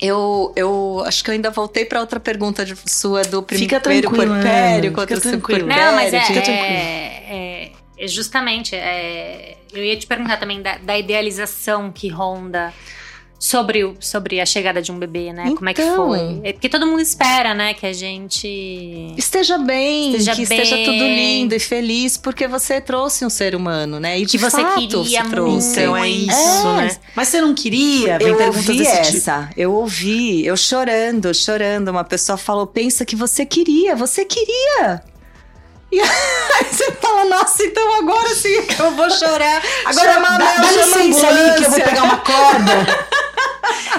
[0.00, 4.88] eu, eu acho que eu ainda voltei para outra pergunta de- sua do primeiro puerpério
[4.88, 5.58] Ana, contra fica o tranquila.
[5.60, 5.84] puerpério.
[5.86, 6.66] Não, mas é, fica é, tranquilo.
[6.68, 8.74] é- é justamente.
[8.74, 12.72] é, eu ia te perguntar também da, da idealização que ronda
[13.44, 15.52] sobre, o, sobre a chegada de um bebê, né?
[15.56, 15.96] Como é que Então.
[16.06, 16.40] foi?
[16.44, 17.74] É porque todo mundo espera, né?
[17.74, 19.12] Que a gente.
[19.18, 20.84] Esteja bem, Esteja que esteja bem.
[20.84, 24.20] tudo lindo e feliz, porque você trouxe um ser humano, né?
[24.20, 25.66] E de Que você fato, queria você trouxe.
[25.66, 25.80] muito.
[25.80, 26.76] Então é isso, É.
[26.84, 26.96] né?
[27.16, 28.16] Mas você não queria?
[28.18, 29.16] Vem Eu ouvi desse tipo.
[29.18, 31.88] essa, eu ouvi, eu chorando, chorando.
[31.88, 35.02] Uma pessoa falou: pensa que você queria, você queria.
[35.90, 39.60] E aí você fala, nossa, então agora sim que eu vou chorar.
[39.84, 43.08] Agora, Chama a dá, Mel, dá a licença ali que eu vou pegar uma corda.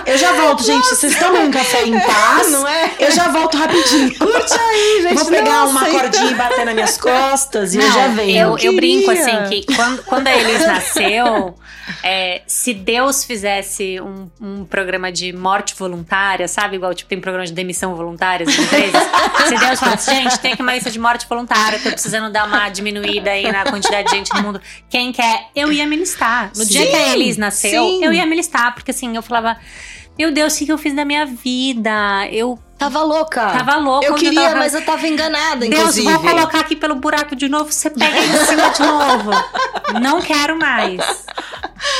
[0.05, 0.85] Eu já volto, gente.
[0.89, 2.51] Vocês tomem um café em paz.
[2.51, 2.91] Não é?
[2.99, 4.13] Eu já volto rapidinho.
[4.17, 5.11] Curte aí, gente.
[5.11, 7.93] Eu vou pegar nossa, uma então- cordinha e bater nas minhas costas e eu Não,
[7.93, 8.37] já venho.
[8.37, 11.55] Eu, eu brinco assim que quando, quando a Elis nasceu,
[12.03, 16.75] é, se Deus fizesse um, um programa de morte voluntária, sabe?
[16.75, 19.01] Igual tipo, tem programa de demissão voluntária das empresas.
[19.47, 22.69] se Deus falasse, gente, tem aqui uma lista de morte voluntária, tô precisando dar uma
[22.69, 24.61] diminuída aí na quantidade de gente no mundo.
[24.89, 26.51] Quem quer, eu ia me listar.
[26.55, 28.03] No dia Sim, que a Elis nasceu, sim.
[28.03, 29.52] eu ia me listar, porque assim, eu falava.
[30.17, 32.27] Meu Deus, o que que eu fiz da minha vida?
[32.31, 33.47] Eu Tava louca.
[33.47, 34.05] Tava louca.
[34.05, 36.09] Eu queria, tava- mas eu tava enganada, Deus, inclusive.
[36.11, 39.31] vou colocar aqui pelo buraco de novo, você pega em cima de novo.
[40.01, 40.99] Não quero mais.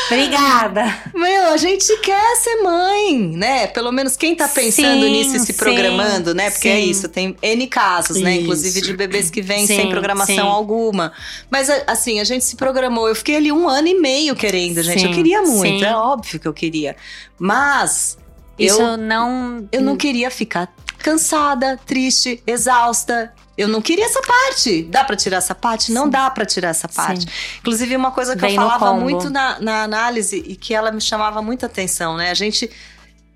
[0.08, 0.84] Obrigada.
[1.14, 3.68] Meu, a gente quer ser mãe, né?
[3.68, 6.50] Pelo menos quem tá pensando Sim, nisso e se sim, programando, né?
[6.52, 6.90] Porque é sim.
[6.90, 8.36] isso, tem N casos, né?
[8.36, 11.14] Inclusive de bebês que vêm sem programação alguma.
[11.50, 13.08] Mas assim, a gente se programou.
[13.08, 15.06] Eu fiquei ali um ano e meio querendo, gente.
[15.06, 16.96] Eu queria muito, é óbvio que eu queria.
[17.38, 18.18] Mas
[18.58, 19.68] Isso eu, não.
[19.72, 23.34] eu não queria ficar cansada, triste, exausta.
[23.58, 24.84] Eu não queria essa parte.
[24.84, 25.92] Dá pra tirar essa parte?
[25.92, 27.28] Não dá pra tirar essa parte.
[27.60, 31.02] Inclusive, uma coisa que Vem eu falava muito na, na análise e que ela me
[31.02, 32.32] chamava muita atenção, né?
[32.32, 32.70] A gente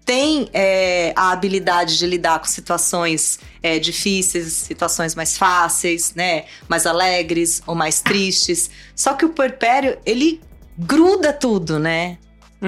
[0.04, 6.46] tem é, a habilidade de lidar com situações é, difíceis, situações mais fáceis, né?
[6.68, 8.72] Mais alegres ou mais tristes.
[8.96, 10.42] Só que o puerpério, ele
[10.78, 12.18] gruda tudo, né?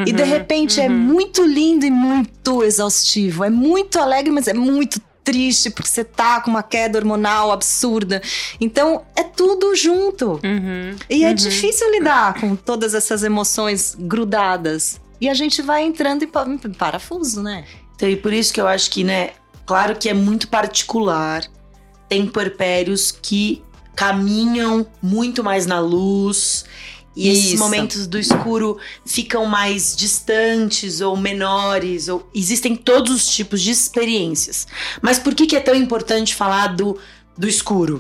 [0.06, 0.95] e de Uhum, repente é uhum.
[0.95, 3.43] muito lindo e muito exaustivo.
[3.43, 8.20] É muito alegre, mas é muito triste porque você tá com uma queda hormonal absurda.
[8.60, 10.40] Então é tudo junto.
[10.44, 11.36] Uhum, E é uhum.
[11.36, 15.00] difícil lidar com todas essas emoções grudadas.
[15.22, 16.28] E a gente vai entrando em
[16.72, 17.66] parafuso, né?
[17.96, 19.32] Então, e por isso que eu acho que, né,
[19.66, 21.44] claro que é muito particular.
[22.08, 23.62] Tem puerpérios que
[23.96, 26.66] caminham muito mais na luz.
[27.22, 27.58] E esses Isso.
[27.64, 32.08] momentos do escuro ficam mais distantes ou menores.
[32.08, 34.66] Ou existem todos os tipos de experiências.
[35.02, 36.98] Mas por que, que é tão importante falar do,
[37.38, 38.00] do escuro?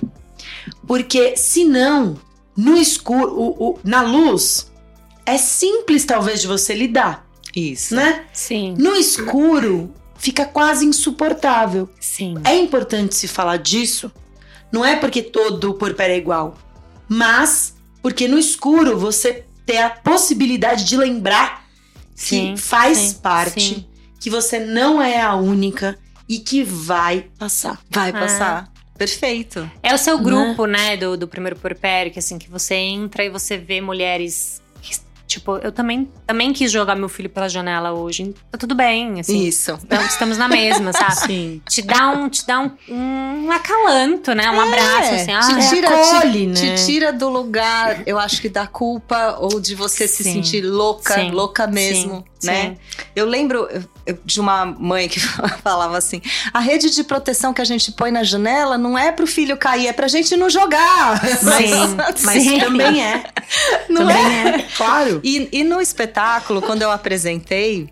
[0.87, 2.17] Porque senão,
[2.55, 4.71] no escuro, o- o- na luz,
[5.25, 7.93] é simples talvez de você lidar, Isso.
[7.95, 8.23] né?
[8.31, 11.89] Sim, No escuro, fica quase insuportável.
[11.99, 12.35] sim.
[12.45, 14.09] É importante se falar disso.
[14.71, 16.57] Não é porque todo puerpério é igual,
[17.07, 21.65] mas porque no escuro você tem a possibilidade de lembrar
[22.15, 23.85] Sim, que faz sim, parte, sim.
[24.19, 25.97] que você não é a única
[26.27, 27.79] e que vai passar.
[27.89, 28.13] Vai Ah.
[28.13, 28.71] passar.
[28.97, 29.69] Perfeito.
[29.81, 33.29] É o seu grupo, né, do, do primeiro porpério, que assim, que você entra e
[33.29, 34.61] você vê mulheres.
[35.29, 38.33] Tipo, eu também, também quis jogar meu filho pela janela hoje.
[38.51, 39.45] Tá tudo bem, assim.
[39.45, 39.77] Isso.
[39.83, 41.21] Então, estamos na mesma, sabe?
[41.21, 41.61] Sim.
[41.69, 44.49] Te dá um, te dá um, um acalanto, né?
[44.49, 45.31] Um abraço, assim.
[45.31, 46.73] Ah, te tira, acolhe, te, né?
[46.73, 50.33] te tira do lugar, eu acho que da culpa ou de você se Sim.
[50.33, 51.29] sentir louca, Sim.
[51.29, 52.23] louca mesmo, Sim.
[52.43, 52.69] Né?
[52.69, 52.77] Sim.
[53.15, 53.67] Eu lembro
[54.25, 55.19] de uma mãe que
[55.63, 56.21] falava assim:
[56.53, 59.87] a rede de proteção que a gente põe na janela não é pro filho cair,
[59.87, 61.21] é pra gente não jogar.
[61.43, 62.59] Mas, mas Sim.
[62.59, 63.23] também é.
[63.89, 64.47] Não também é?
[64.47, 64.67] é.
[64.75, 65.21] Claro.
[65.23, 67.89] E, e no espetáculo, quando eu apresentei,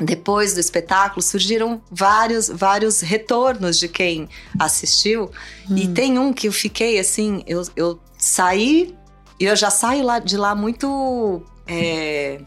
[0.00, 4.28] depois do espetáculo, surgiram vários, vários retornos de quem
[4.58, 5.30] assistiu.
[5.74, 8.94] E tem um que eu fiquei assim, eu, eu saí,
[9.40, 11.42] e eu já saio lá, de lá muito.
[11.66, 12.40] é,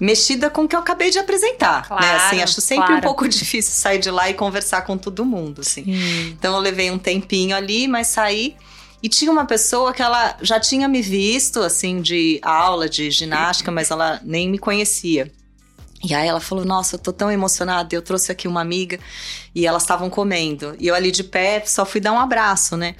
[0.00, 1.86] mexida com o que eu acabei de apresentar, né?
[1.88, 2.98] Claro, Assim, acho sempre claro.
[3.00, 5.84] um pouco difícil sair de lá e conversar com todo mundo, assim.
[6.30, 8.56] Então eu levei um tempinho ali, mas saí.
[9.02, 13.70] E tinha uma pessoa que ela já tinha me visto, assim, de aula de ginástica,
[13.70, 15.30] mas ela nem me conhecia.
[16.04, 17.94] E aí ela falou: Nossa, eu tô tão emocionada.
[17.94, 18.98] Eu trouxe aqui uma amiga
[19.54, 20.74] e elas estavam comendo.
[20.78, 22.94] E eu ali de pé só fui dar um abraço, né?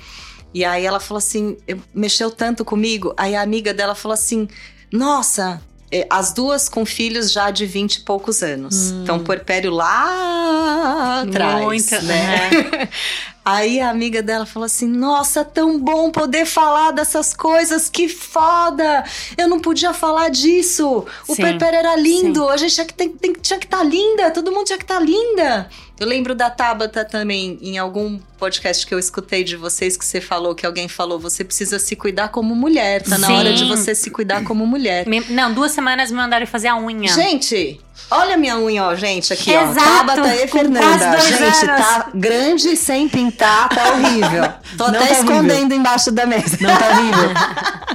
[0.55, 3.13] E aí ela falou assim: eu- mexeu tanto comigo.
[3.17, 4.49] Aí a amiga dela falou assim:
[4.91, 5.61] Nossa,
[6.09, 8.91] as duas com filhos já de 20 e poucos anos.
[9.03, 11.65] Então, puerpério lá atrás.
[11.65, 12.89] Muito, né?
[13.45, 19.03] Aí a amiga dela falou assim: Nossa, tão bom poder falar dessas coisas, que foda!
[19.37, 21.07] Eu não podia falar disso.
[21.27, 24.31] O Sim, puerpério era lindo, a gente tinha que, tem, tem- tinha que estar linda,
[24.31, 25.69] todo mundo tinha que estar linda.
[26.01, 30.19] Eu lembro da Tabata também, em algum podcast que eu escutei de vocês, que você
[30.19, 33.35] falou, que alguém falou: Você precisa se cuidar como mulher, tá na Sim.
[33.35, 35.07] hora de você se cuidar como mulher.
[35.07, 37.13] Me- não, duas semanas me mandaram fazer a unha.
[37.13, 37.79] Gente,
[38.11, 39.71] olha a minha unha, ó, gente, aqui, ó.
[39.71, 41.21] Exato, Tabata e Fernanda.
[41.21, 41.87] Gente, anos.
[41.87, 44.51] tá grande sem pintar, tá horrível.
[44.79, 46.57] Tô Não até tá escondendo embaixo da mesa.
[46.63, 47.31] Não tá horrível.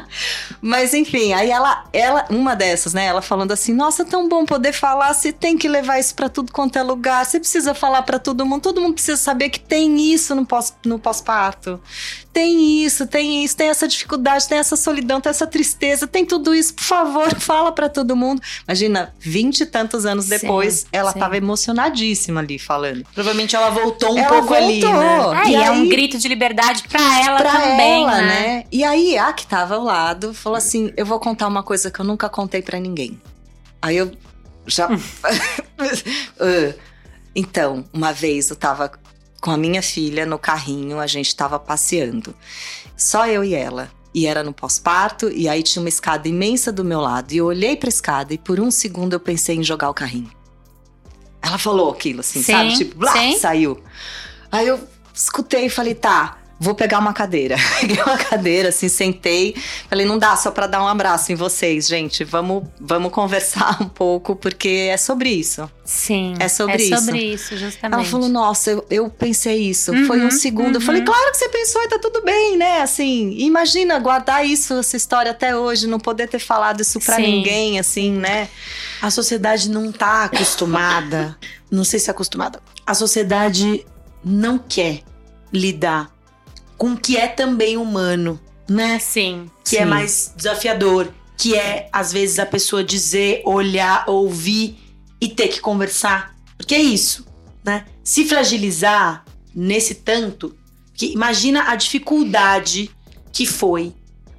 [0.61, 3.05] Mas enfim, aí ela, ela, uma dessas, né?
[3.05, 5.13] Ela falando assim: Nossa, tão bom poder falar.
[5.13, 7.25] Você tem que levar isso pra tudo quanto é lugar.
[7.25, 8.61] Você precisa falar pra todo mundo.
[8.61, 11.79] Todo mundo precisa saber que tem isso no pós- no pós-parto.
[12.35, 16.53] Tem isso, tem isso, tem essa dificuldade, tem essa solidão, tem essa tristeza, tem tudo
[16.53, 16.73] isso.
[16.73, 18.41] Por favor, fala pra todo mundo.
[18.67, 21.19] Imagina, vinte e tantos anos Sim, depois, ela sim.
[21.19, 23.05] tava emocionadíssima ali falando.
[23.13, 24.99] Provavelmente ela voltou um Ela pouco ali, voltou.
[24.99, 25.43] né?
[25.45, 28.65] É, E e é um aí- grito de liberdade pra ela pra também, ela, né?
[28.69, 32.01] E aí, a que tava ao lado falou assim: Eu vou contar uma coisa que
[32.01, 33.17] eu nunca contei pra ninguém.
[33.81, 34.11] Aí eu
[34.67, 34.89] já.
[36.39, 36.73] Ah,
[37.35, 38.91] então, uma vez eu tava
[39.45, 42.33] com a minha filha no carrinho, a gente tava passeando.
[42.97, 43.91] Só eu e ela.
[44.11, 47.31] E era no pós-parto, e aí tinha uma escada imensa do meu lado.
[47.31, 50.31] E eu olhei pra escada e por um segundo eu pensei em jogar o carrinho.
[51.43, 52.75] Ela falou aquilo, assim, Sim, sabe?
[52.75, 53.37] Tipo, blá, sim.
[53.37, 53.83] saiu.
[54.51, 54.79] Aí eu
[55.13, 57.55] escutei e falei, tá, vou pegar uma cadeira.
[57.81, 59.55] Peguei uma cadeira, assim, sentei.
[59.89, 62.23] Falei, não dá só pra dar um abraço em vocês, gente.
[62.23, 65.69] Vamos, vamos conversar um pouco, porque é sobre isso.
[65.83, 66.35] Sim.
[66.39, 67.05] É sobre é isso.
[67.05, 67.93] sobre isso, justamente.
[67.93, 69.91] Ela falou, nossa, eu, eu pensei isso.
[69.91, 70.75] Uhum, Foi um segundo.
[70.75, 71.05] Eu falei, uhum.
[71.05, 72.81] claro que você pensou e tá tudo bem, né?
[72.81, 77.21] Assim, imagina guardar isso, essa história até hoje, não poder ter falado isso pra Sim.
[77.23, 78.49] ninguém, assim, né?
[79.01, 81.37] A sociedade não tá acostumada,
[81.69, 82.59] não sei se é acostumada.
[82.85, 83.85] A sociedade
[84.23, 85.01] não quer
[85.51, 86.14] lidar
[86.77, 88.99] com o que é também humano, né?
[88.99, 89.49] Sim.
[89.63, 89.85] Que é Sim.
[89.85, 94.77] mais desafiador, que é às vezes a pessoa dizer, olhar, ouvir
[95.19, 96.35] e ter que conversar.
[96.57, 97.25] Porque é isso,
[97.63, 97.85] né?
[98.03, 100.55] Se fragilizar nesse tanto,
[100.93, 102.89] que imagina a dificuldade
[103.31, 103.93] que foi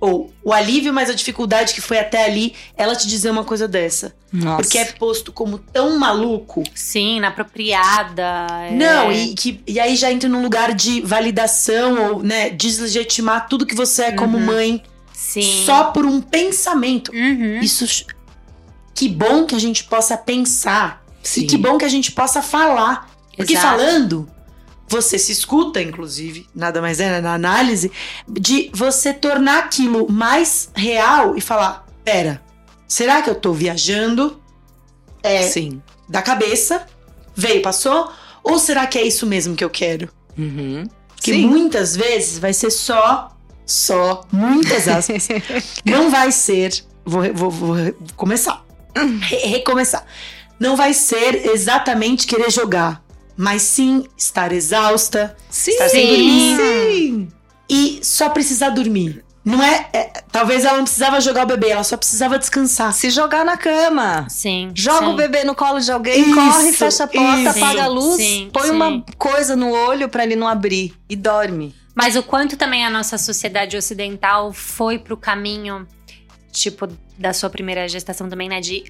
[0.07, 3.67] ou o alívio, mas a dificuldade que foi até ali, ela te dizer uma coisa
[3.67, 4.15] dessa.
[4.33, 4.57] Nossa.
[4.63, 6.63] Porque é posto como tão maluco.
[6.75, 8.47] Sim, inapropriada.
[8.69, 13.49] é- Não, e, que, e aí já entra num lugar de validação ou, né, deslegitimar
[13.49, 14.45] tudo que você é como Uhum.
[14.47, 14.83] mãe
[15.13, 15.65] Sim.
[15.65, 17.11] só por um pensamento.
[17.13, 17.61] Uhum.
[17.61, 18.07] Isso.
[18.95, 21.03] Que bom que a gente possa pensar.
[21.23, 21.43] Sim.
[21.43, 23.11] E que bom que a gente possa falar.
[23.37, 23.77] Porque Exato.
[23.79, 24.31] falando,
[24.89, 27.91] você se escuta, inclusive, nada mais é na análise,
[28.29, 32.43] de você tornar aquilo mais real e falar: pera,
[32.87, 34.41] será que eu tô viajando?
[35.23, 35.83] É, Sim.
[36.09, 36.87] da cabeça,
[37.35, 38.11] veio, passou?
[38.45, 40.09] Ou será que é isso mesmo que eu quero?
[40.39, 40.85] Uhum.
[41.17, 41.47] Que Sim.
[41.49, 45.27] muitas vezes vai ser só, só, muitas aspas.
[45.85, 46.85] não vai ser.
[47.05, 47.77] Vou, vou, vou
[48.15, 48.65] começar.
[48.95, 50.07] Re- recomeçar.
[50.61, 53.03] Não vai ser exatamente querer jogar,
[53.37, 55.73] mas sim estar exausta Sim.
[55.73, 56.57] Está sem dormir.
[56.57, 57.29] Sim.
[57.69, 59.25] e só precisar dormir.
[59.45, 62.93] Não é, é- Talvez ela não precisava jogar o bebê, ela só precisava descansar.
[62.93, 64.27] Se jogar na cama.
[64.29, 64.71] Sim.
[64.75, 65.13] Joga sim.
[65.13, 67.49] o bebê no colo de alguém, Isso, corre, fecha a porta, isso.
[67.65, 68.71] apaga a luz, Sim, põe sim.
[68.73, 71.75] uma coisa no olho pra ele não abrir e dorme.
[71.95, 75.87] Mas o quanto também a nossa sociedade ocidental foi pro caminho,
[76.53, 78.61] tipo, da sua primeira gestação também, né?
[78.61, 78.85] De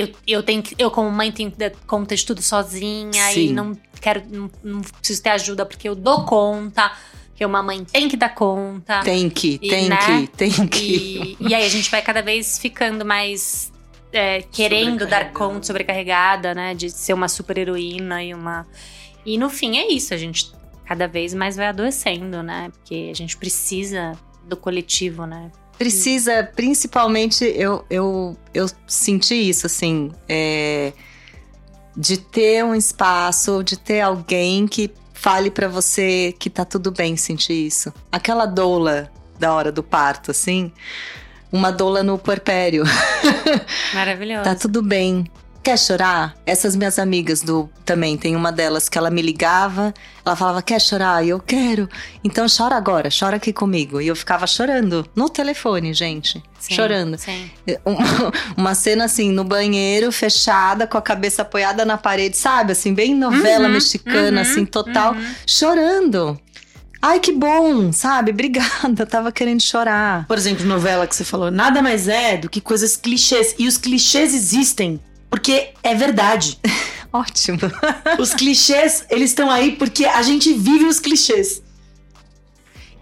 [0.00, 3.48] eu, eu tenho que, eu como mãe tenho que dar conta de tudo sozinha Sim.
[3.48, 6.92] e não quero, não, não preciso ter ajuda porque eu dou conta,
[7.34, 9.00] que uma mãe tem que dar conta.
[9.02, 9.96] Tem que, E, tem né?
[9.96, 11.36] que, tem que.
[11.40, 13.72] E, e aí a gente vai cada vez ficando mais
[14.12, 16.74] é, querendo dar conta, sobrecarregada, né?
[16.74, 18.66] De ser uma super heroína e uma.
[19.24, 20.52] E no fim é isso, a gente
[20.84, 22.70] cada vez mais vai adoecendo, né?
[22.72, 24.12] Porque a gente precisa
[24.46, 25.50] do coletivo, né?
[25.80, 30.92] Precisa, principalmente, eu, eu, eu senti isso, assim, é,
[31.96, 37.16] de ter um espaço, de ter alguém que fale pra você que tá tudo bem
[37.16, 37.90] sentir isso.
[38.12, 40.70] Aquela doula da hora do parto, assim,
[41.50, 42.84] uma doula no puerpério.
[43.94, 44.44] Maravilhoso.
[44.44, 45.30] Tá tudo bem.
[45.62, 46.34] Quer chorar?
[46.46, 49.92] Essas minhas amigas do também, tem uma delas que ela me ligava,
[50.24, 51.86] ela falava: "Quer chorar?" E eu quero.
[52.24, 54.00] Então chora agora, chora aqui comigo.
[54.00, 57.18] E eu ficava chorando no telefone, gente, Sim, chorando.
[57.18, 57.50] Sim.
[57.84, 62.72] Uma, uma cena assim, no banheiro, fechada, com a cabeça apoiada na parede, sabe?
[62.72, 65.34] Assim, bem novela Uhum, mexicana, uhum, assim, total, uhum.
[65.46, 66.40] chorando.
[67.02, 68.30] Ai, que bom, sabe?
[68.30, 70.26] Obrigada, tava querendo chorar.
[70.26, 73.54] Por exemplo, novela que você falou, nada mais é do que coisas clichês.
[73.58, 75.00] E os clichês existem
[75.30, 76.58] porque é verdade.
[77.12, 77.58] Ótimo.
[78.18, 81.62] Os clichês, eles estão aí porque a gente vive os clichês.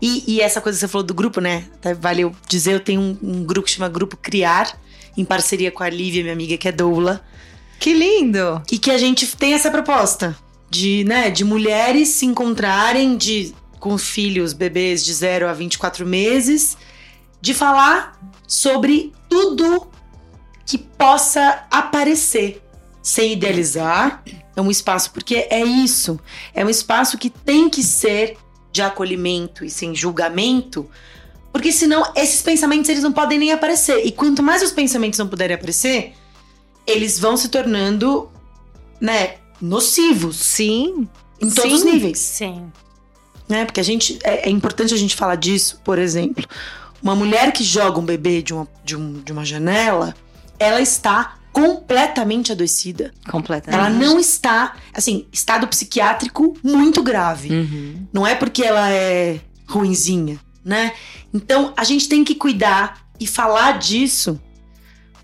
[0.00, 1.64] E, e essa coisa que você falou do grupo, né?
[1.74, 4.78] Até vale eu dizer, eu tenho um, um grupo que chama Grupo Criar,
[5.16, 7.22] em parceria com a Lívia, minha amiga, que é doula.
[7.80, 8.62] Que lindo.
[8.70, 10.36] E que a gente tem essa proposta
[10.70, 16.76] de, né, de mulheres se encontrarem de, com filhos, bebês de 0 a 24 meses,
[17.40, 19.88] de falar sobre tudo
[20.68, 22.62] que possa aparecer,
[23.02, 24.22] sem idealizar.
[24.54, 26.20] É um espaço, porque é isso.
[26.52, 28.36] É um espaço que tem que ser
[28.70, 30.86] de acolhimento e sem julgamento,
[31.50, 34.04] porque senão esses pensamentos eles não podem nem aparecer.
[34.06, 36.12] E quanto mais os pensamentos não puderem aparecer,
[36.86, 38.28] eles vão se tornando,
[39.00, 41.08] né, nocivos Sim.
[41.40, 41.92] em todos os Sim.
[41.92, 42.70] níveis Sim.
[43.48, 43.64] né?
[43.64, 46.44] Porque a gente é, é importante a gente falar disso, por exemplo,
[47.02, 50.14] uma mulher que joga um bebê de uma, de, um- de uma janela,
[50.58, 53.12] ela está completamente adoecida.
[53.28, 53.78] Completamente.
[53.78, 57.50] Ela não está, assim, estado psiquiátrico muito grave.
[57.50, 58.06] Uhum.
[58.12, 60.92] Não é porque ela é ruinzinha, né?
[61.32, 64.40] Então a gente tem que cuidar e falar disso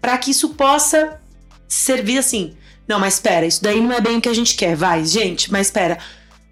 [0.00, 1.20] para que isso possa
[1.68, 2.54] servir assim.
[2.86, 4.76] Não, mas espera, isso daí não é bem o que a gente quer.
[4.76, 5.98] Vai, gente, mas espera.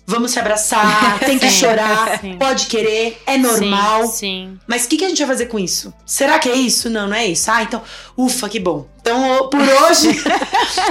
[0.07, 2.37] Vamos se abraçar, tem que Sim, chorar, sim.
[2.39, 4.07] pode querer, é normal.
[4.07, 4.59] Sim.
[4.67, 5.93] Mas o que, que a gente vai fazer com isso?
[6.05, 6.91] Será que é isso?
[6.91, 7.51] Não, não é isso.
[7.51, 7.83] Ah, então,
[8.17, 8.87] ufa, que bom.
[9.01, 10.23] Então, por hoje,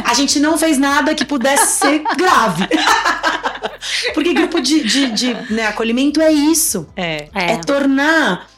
[0.03, 2.67] a gente não fez nada que pudesse ser grave.
[4.13, 6.87] Porque grupo de, de, de, né, acolhimento é isso.
[6.95, 7.27] É.
[7.33, 7.51] É.
[7.53, 8.49] É tornar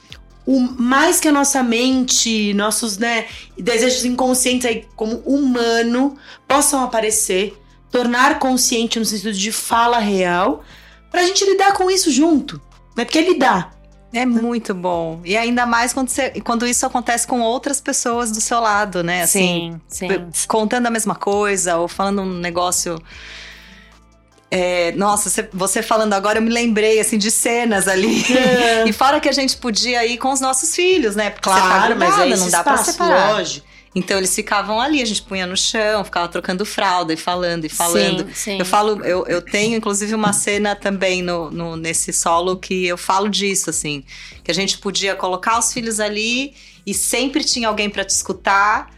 [0.45, 3.26] o mais que a nossa mente, nossos né,
[3.58, 7.58] desejos inconscientes aí, como humano, possam aparecer,
[7.94, 10.64] tornar consciente no sentido de fala real,
[11.12, 12.60] pra gente lidar com isso junto.
[12.98, 13.06] Né?
[13.06, 13.72] Porque é lidar.
[14.12, 15.22] É muito bom.
[15.24, 19.24] E ainda mais quando, você- quando isso acontece com outras pessoas do seu lado, né?
[19.24, 20.48] Assim, sim, sim.
[20.48, 23.00] contando a mesma coisa ou falando um negócio.
[24.52, 28.24] É, nossa, você, falando agora, eu me lembrei assim de cenas ali.
[28.36, 28.86] É.
[28.89, 31.26] e fora que a gente podia ir com os nossos filhos, né?
[31.26, 33.32] Você tá Claro, mas grudada, é não dá pra espaço, separar.
[33.34, 33.66] lógico.
[33.96, 37.70] Então eles ficavam ali, a gente punha no chão, ficava trocando fralda e falando e
[37.70, 38.26] falando.
[38.30, 38.58] Sim, sim.
[38.60, 42.98] Eu falo, eu, eu tenho inclusive uma cena também no, no- nesse solo que eu
[42.98, 44.04] falo disso, assim.
[44.44, 48.89] Que a gente podia colocar os filhos ali e sempre tinha alguém pra te escutar.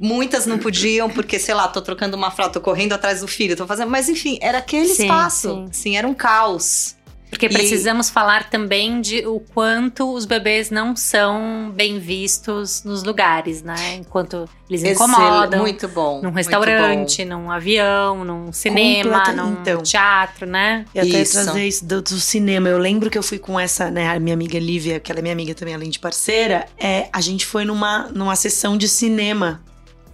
[0.00, 3.56] Muitas não podiam, porque, sei lá, tô trocando uma fralda, tô correndo atrás do filho,
[3.56, 3.90] tô fazendo.
[3.90, 5.48] Mas enfim, era aquele Sim, espaço.
[5.50, 5.66] sim.
[5.70, 6.94] Assim, era um caos.
[7.30, 13.02] Porque E- precisamos falar também de o quanto os bebês não são bem vistos nos
[13.02, 13.96] lugares, né?
[13.96, 15.60] Enquanto eles incomodam.
[15.60, 16.22] Muito bom.
[16.22, 19.82] Num restaurante, num avião, num cinema, Completa- num então.
[19.82, 20.84] teatro, né?
[20.94, 21.32] E até Isso.
[21.34, 22.68] trazer isso do, do cinema.
[22.68, 25.22] Eu lembro que eu fui com essa, né, a minha amiga Lívia, que ela é
[25.22, 26.66] minha amiga também, além de parceira.
[26.78, 29.62] É, a gente foi numa, numa sessão de cinema.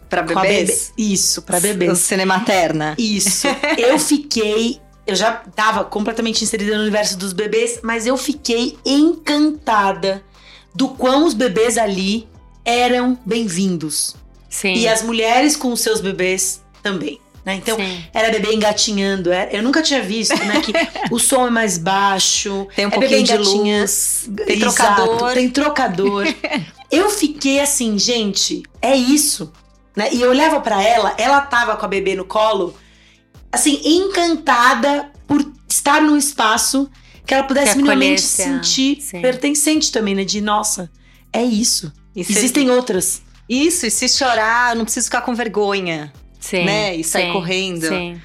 [0.09, 0.93] Pra bebês.
[0.97, 1.13] bebê.
[1.13, 1.99] Isso, pra O bebês.
[1.99, 2.95] cinema materna.
[2.99, 3.47] Isso.
[3.79, 4.81] Eu fiquei.
[5.07, 10.23] Eu já tava completamente inserida no universo dos bebês, mas eu fiquei encantada
[10.75, 12.27] do quão os bebês ali
[12.65, 14.17] eram bem-vindos.
[14.49, 14.73] Sim.
[14.75, 17.21] E as mulheres com os seus bebês também.
[17.45, 17.57] Né?
[17.57, 18.03] Então, Sim.
[18.15, 19.31] era bebê engatinhando.
[19.31, 20.63] era- Eu nunca tinha visto, né?
[20.63, 20.73] Que
[21.13, 22.67] o som é mais baixo.
[22.75, 24.31] Tem um é pouquinho de luz.
[24.47, 25.33] Tem Exato, trocador.
[25.35, 26.25] Tem trocador.
[26.91, 29.53] eu fiquei assim, gente, é isso.
[29.95, 30.09] Né?
[30.13, 32.75] E eu olhava pra ela, ela tava com a bebê no colo,
[33.55, 36.91] assim, encantada por estar num espaço
[37.27, 39.21] que ela pudesse Que minimamente se sentir sim.
[39.23, 40.25] pertencente também, né?
[40.25, 40.91] De, nossa,
[41.33, 41.93] é isso.
[42.15, 43.23] Se- Existem outras.
[43.49, 46.65] Isso, e se chorar, não preciso ficar com vergonha, Sim.
[46.65, 46.95] né?
[46.97, 47.89] E sair sim, correndo.
[47.89, 48.21] Sim.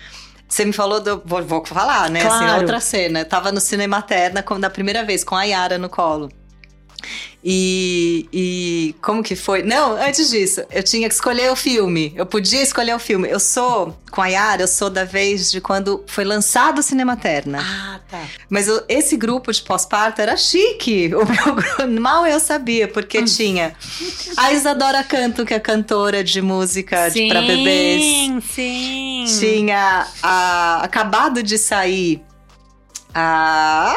[0.48, 1.22] Você me falou do.
[1.26, 2.20] Vou, vou falar, né?
[2.22, 2.62] Assim, Claro.
[2.62, 3.20] outra cena.
[3.20, 6.32] Eu tava no cinema materna como da primeira vez, com a Yara no colo.
[7.44, 9.64] E, e como que foi?
[9.64, 12.12] Não, antes disso, eu tinha que escolher o filme.
[12.16, 13.30] Eu podia escolher o filme.
[13.30, 17.14] Eu sou, com a Yara, eu sou da vez de quando foi lançado o Cinema
[17.14, 17.60] Materna.
[17.62, 18.22] Ah, tá.
[18.50, 21.10] Mas eu- esse grupo de pós-parto era chique.
[21.80, 22.90] O meu mal eu sabia, Hum.
[22.94, 23.74] porque tinha
[24.38, 28.02] a Isadora Canto, que é cantora de música de, pra bebês.
[28.04, 29.26] Sim, sim.
[29.40, 32.22] Tinha a- acabado de sair
[33.14, 33.96] a.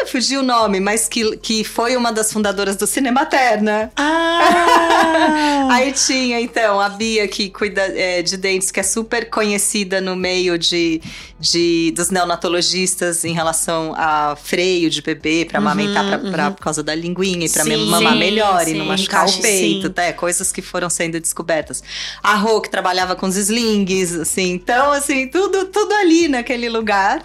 [0.00, 3.90] Ah, fugiu o nome, mas que, que foi uma das fundadoras do Cinema Materna.
[3.96, 5.68] Ah!
[5.72, 10.14] Aí tinha, então, a Bia, que cuida é, de dentes, que é super conhecida no
[10.16, 11.00] meio de,
[11.38, 16.52] de, dos neonatologistas em relação a freio de bebê, pra Uhum, amamentar pra, pra- uhum.
[16.54, 18.74] por causa da linguinha e pra Sim, mamar sim, melhor e sim.
[18.78, 20.12] não machucar o peito, tá?
[20.12, 21.82] Coisas que foram sendo descobertas.
[22.22, 24.52] A Rô, que trabalhava com os slings, assim.
[24.52, 27.24] Então, assim, tudo, tudo ali naquele lugar.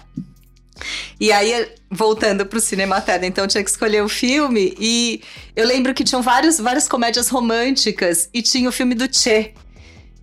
[1.20, 4.74] E aí, voltando pro cinema materno, então eu tinha que escolher o filme.
[4.78, 5.20] E
[5.56, 9.52] eu lembro que tinham vários, várias comédias românticas e tinha o filme do Che.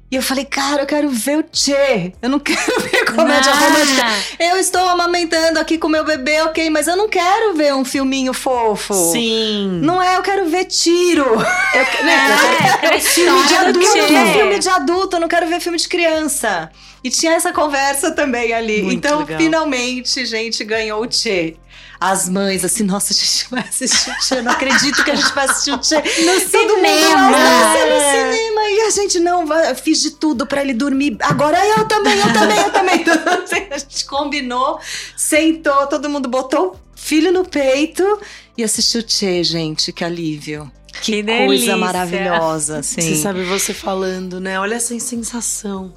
[0.09, 2.13] E eu falei, cara, eu quero ver o Che.
[2.21, 4.03] Eu não quero ver comédia romântica.
[4.39, 8.33] Eu estou amamentando aqui com meu bebê, ok, mas eu não quero ver um filminho
[8.33, 8.93] fofo.
[9.13, 9.79] Sim.
[9.81, 11.23] Não é, eu quero ver tiro.
[11.73, 12.13] Eu, né,
[12.61, 13.97] É, eu quero filme de história do adulto.
[13.97, 14.33] Eu quero ver Che.
[14.33, 16.69] filme de adulto, eu não quero ver filme de criança.
[17.03, 18.83] E tinha essa conversa também ali.
[18.83, 19.39] Muito então, legal.
[19.39, 21.57] finalmente, gente, ganhou o Che.
[21.99, 24.35] As mães, assim, nossa, a gente vai assistir o.
[24.35, 25.95] Eu não acredito que a gente vai assistir o Che.
[26.25, 27.31] No cinema.
[27.31, 28.61] Nossa, no cinema.
[28.69, 29.73] E a gente não vai.
[29.75, 31.17] Fiz de tudo pra ele dormir.
[31.21, 33.01] Agora eu também, eu também, eu também.
[33.01, 34.79] Então, assim, a gente combinou,
[35.15, 38.19] sentou, todo mundo botou o filho no peito
[38.57, 39.91] e assistiu o Che, gente.
[39.91, 40.71] Que alívio.
[41.01, 41.77] Que Coisa delícia.
[41.77, 43.01] maravilhosa, assim.
[43.01, 44.59] Você sabe você falando, né?
[44.59, 45.93] Olha essa sensação.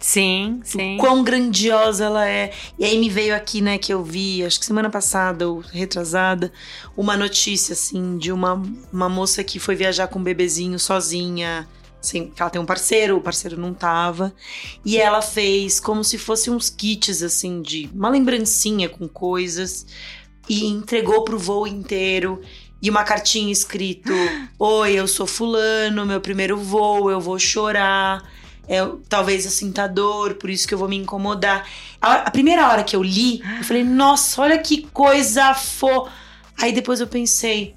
[0.00, 0.96] Sim, sim.
[0.98, 2.52] Quão grandiosa ela é.
[2.78, 6.50] E aí me veio aqui, né, que eu vi, acho que semana passada ou retrasada,
[6.96, 11.68] uma notícia, assim, de uma, uma moça que foi viajar com um bebezinho sozinha.
[12.02, 14.34] Assim, que ela tem um parceiro, o parceiro não tava.
[14.82, 19.86] E ela fez como se fosse uns kits, assim, de uma lembrancinha com coisas.
[20.48, 22.40] E entregou pro voo inteiro.
[22.80, 24.10] E uma cartinha escrito:
[24.58, 28.39] Oi, eu sou Fulano, meu primeiro voo, eu vou chorar.
[28.70, 31.66] É, talvez eu sinta dor, por isso que eu vou me incomodar.
[32.00, 36.06] A, a primeira hora que eu li, eu falei, nossa, olha que coisa fo.
[36.56, 37.74] Aí depois eu pensei,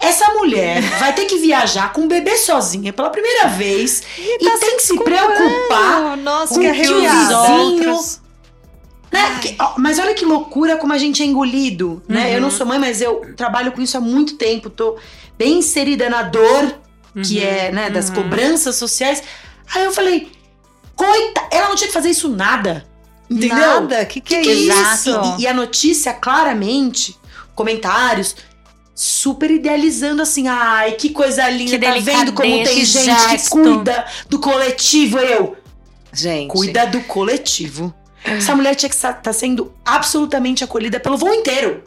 [0.00, 4.58] essa mulher vai ter que viajar com um bebê sozinha pela primeira vez e, tá
[4.58, 7.42] tem que se preocupar Nossa, com que arrepiada.
[7.46, 8.20] vizinhos.
[9.12, 9.38] Né?
[9.40, 12.26] Que- ó, mas olha que loucura como a gente é engolido, né?
[12.26, 12.32] Uhum.
[12.34, 14.70] Eu não sou mãe, mas eu trabalho com isso há muito tempo.
[14.70, 14.96] Tô
[15.38, 16.80] bem inserida na dor,
[17.24, 18.16] que Uhum, é, né, das uhum.
[18.16, 19.22] cobranças sociais.
[19.74, 20.30] Aí eu falei,
[20.96, 22.86] coita, ela não tinha que fazer isso nada.
[23.28, 23.56] Entendeu?
[23.56, 25.10] Nada, que que, é Que isso?
[25.10, 25.36] Exato.
[25.38, 27.16] E, e a notícia, claramente,
[27.54, 28.34] comentários,
[28.94, 33.30] super idealizando assim, ai, que coisa linda, Que tá vendo como tem que gente que
[33.30, 33.50] gesto.
[33.50, 35.18] cuida do coletivo.
[35.18, 35.56] Eu,
[36.12, 37.94] Gente, cuida do coletivo.
[38.24, 41.84] Essa mulher tinha que estar sendo absolutamente acolhida pelo voo inteiro.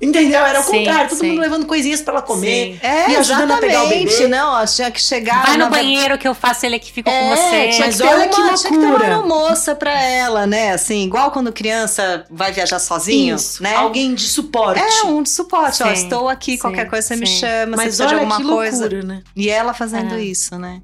[0.00, 0.40] Entendeu?
[0.42, 1.28] Era o Sim, contrário, todo sim.
[1.28, 2.72] mundo levando coisinhas pra ela comer.
[2.74, 2.78] Sim.
[2.82, 4.28] É, me ajudando a pegar o exatamente, bebê.
[4.28, 5.44] Não, ó, tinha que chegar.
[5.46, 7.68] Vai na no banheiro que eu faço ele aqui, fico com É, você.
[7.74, 9.18] tinha Mas que olha uma, que Tinha que ter loucura.
[9.18, 10.72] uma moça pra ela, né?
[10.72, 13.74] Assim, igual quando criança vai viajar sozinho, Isso, né?
[13.76, 14.80] Alguém de suporte.
[14.80, 15.82] É, um de suporte.
[15.82, 18.36] Ó, estou aqui, sim, qualquer coisa você me chama, Mas você precisa de olha alguma
[18.38, 18.80] que coisa.
[18.80, 19.22] loucura, né?
[19.36, 20.22] E ela fazendo É.
[20.22, 20.80] isso, né?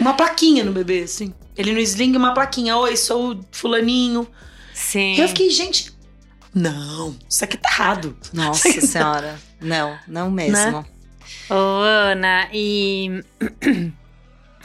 [0.00, 1.34] Uma plaquinha no bebê, assim.
[1.58, 2.74] Ele no sling, uma plaquinha.
[2.78, 4.26] Oi, sou o fulaninho.
[4.74, 5.14] Sim.
[5.14, 5.94] E eu fiquei, gente,
[6.56, 8.16] não, isso aqui tá errado.
[8.32, 9.38] Nossa senhora.
[9.60, 10.86] Não, não mesmo.
[11.50, 13.22] Ô, Ana, e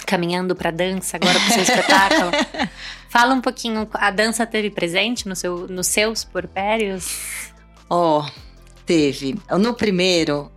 [0.07, 2.31] caminhando pra dança agora pro seu espetáculo.
[3.09, 7.51] Fala um pouquinho, a dança teve presente no seu, nos seus porpérios?
[7.89, 8.25] Ó,
[8.85, 9.37] teve.
[9.59, 10.49] No primeiro,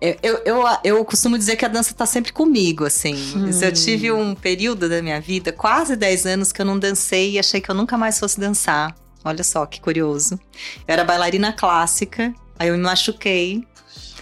[0.00, 3.14] eu, eu, eu, eu costumo dizer que a dança tá sempre comigo, assim.
[3.36, 3.50] Hum.
[3.62, 7.38] Eu tive um período da minha vida, quase 10 anos, que eu não dancei e
[7.38, 8.92] achei que eu nunca mais fosse dançar.
[9.26, 10.38] Olha só que curioso.
[10.86, 13.66] Eu era bailarina clássica, aí eu me machuquei.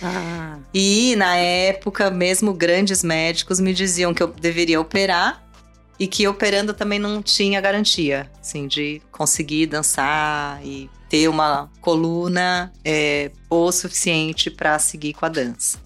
[0.02, 5.42] Ah, E na época, mesmo grandes médicos me diziam que eu deveria operar
[5.98, 12.72] e que operando também não tinha garantia, assim, de conseguir dançar e ter uma coluna
[12.84, 15.78] é, boa o suficiente para seguir com a dança.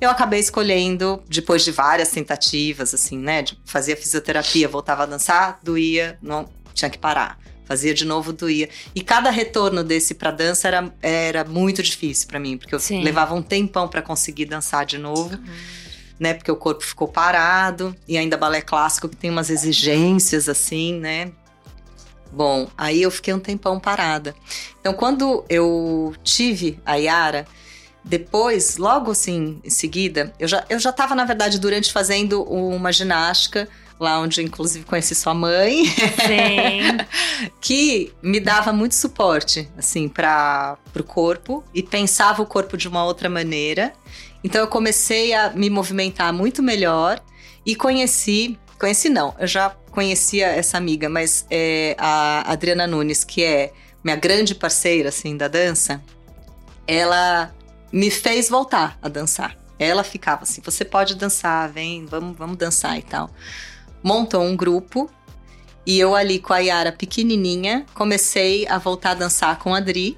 [0.00, 5.60] Eu acabei escolhendo, depois de várias tentativas, assim, né, de fazia fisioterapia, voltava a dançar,
[5.62, 7.38] doía, não tinha que parar.
[7.66, 8.68] Fazia de novo, doía.
[8.94, 13.02] E cada retorno desse pra dança era, era muito difícil pra mim, porque eu Sim.
[13.02, 15.36] levava um tempão pra conseguir dançar de novo,
[16.18, 16.32] né?
[16.32, 21.32] Porque o corpo ficou parado e ainda balé clássico que tem umas exigências assim, né?
[22.32, 24.34] Bom, aí eu fiquei um tempão parada.
[24.80, 27.46] Então, quando eu tive a Yara,
[28.04, 32.92] depois, logo assim, em seguida, eu já, eu já tava, na verdade, durante fazendo uma
[32.92, 35.84] ginástica, lá onde inclusive conheci sua mãe,
[37.60, 43.04] que me dava muito suporte, assim, para o corpo e pensava o corpo de uma
[43.04, 43.92] outra maneira.
[44.44, 47.20] Então eu comecei a me movimentar muito melhor
[47.64, 53.42] e conheci, conheci não, eu já conhecia essa amiga, mas é a Adriana Nunes, que
[53.42, 53.72] é
[54.04, 56.02] minha grande parceira, assim, da dança,
[56.86, 57.52] ela
[57.90, 59.56] me fez voltar a dançar.
[59.78, 63.30] Ela ficava assim, você pode dançar, vem, vamos, vamos dançar e tal.
[64.06, 65.10] Montou um grupo
[65.84, 70.16] e eu ali com a Yara pequenininha, comecei a voltar a dançar com a Adri.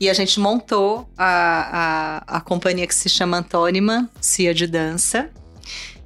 [0.00, 5.30] E a gente montou a, a, a companhia que se chama Antônima, Cia de Dança.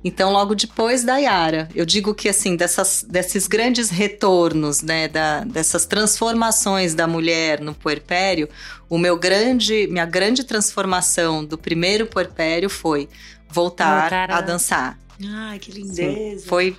[0.03, 5.41] Então, logo depois da Yara, eu digo que assim, dessas, desses grandes retornos, né, da,
[5.45, 8.49] dessas transformações da mulher no puerpério,
[8.89, 13.07] o meu grande, minha grande transformação do primeiro puerpério foi
[13.51, 14.99] voltar, Voltar a- a dançar.
[15.31, 16.47] Ai, que Sim, lindeza.
[16.47, 16.77] foi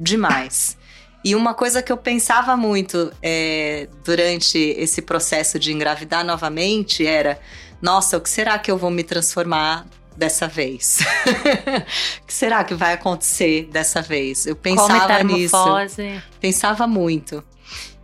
[0.00, 0.76] demais.
[1.22, 7.38] E uma coisa que eu pensava muito é, durante esse processo de engravidar novamente era:
[7.82, 9.86] nossa, o que será que eu vou me transformar
[10.16, 11.00] dessa vez?
[12.22, 14.46] o que será que vai acontecer dessa vez?
[14.46, 16.22] Eu pensava nisso metamorfose.
[16.40, 17.44] pensava muito.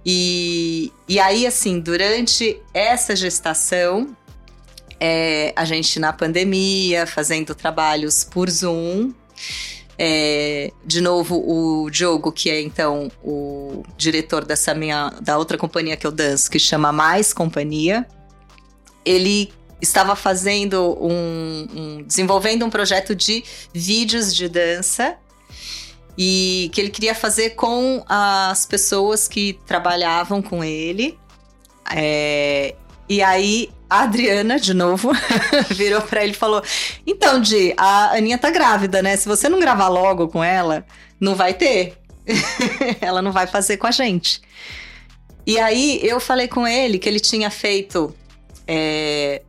[0.04, 4.14] E, e aí, assim, durante essa gestação,
[5.00, 9.12] é, a gente na pandemia, fazendo trabalhos por Zoom.
[9.98, 15.96] É, de novo, o Diogo, que é então o diretor dessa minha, da outra companhia
[15.96, 18.06] que eu danço, que chama Mais Companhia,
[19.04, 23.42] ele estava fazendo um, um- desenvolvendo um projeto de
[23.72, 25.16] vídeos de dança
[26.18, 31.18] e que ele queria fazer com as pessoas que trabalhavam com ele.
[31.94, 32.74] É,
[33.08, 35.12] e aí a Adriana, de novo,
[35.70, 36.62] virou pra ele e falou:
[37.06, 39.16] Então, Di, a Aninha tá grávida, né?
[39.16, 40.84] Se você não gravar logo com ela,
[41.20, 41.96] não vai ter.
[43.00, 44.40] ela não vai fazer com a gente.
[45.46, 48.14] E aí eu falei com ele que ele tinha feito.
[48.66, 49.42] é,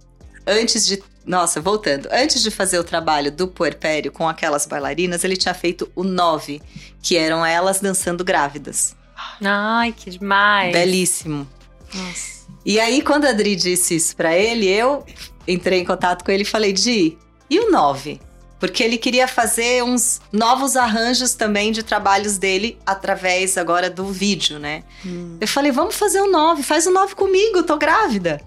[0.45, 2.07] antes de nossa, voltando.
[2.09, 6.61] Antes de fazer o trabalho do puerpério com aquelas bailarinas, ele tinha feito o 9,
[7.01, 8.95] que eram elas dançando grávidas.
[9.43, 10.71] Ai, que demais.
[10.71, 11.45] Belíssimo.
[11.93, 12.36] Nossa.
[12.65, 15.05] E aí, quando a Adri disse isso pra ele, eu
[15.47, 17.17] entrei em contato com ele e falei, Di,
[17.49, 18.19] e o 9?
[18.59, 24.57] Porque ele queria fazer uns novos arranjos também de trabalhos dele através agora do vídeo,
[24.57, 24.83] né?
[25.05, 25.37] Hum.
[25.39, 28.41] Eu falei, vamos fazer o 9, faz o 9 comigo, tô grávida.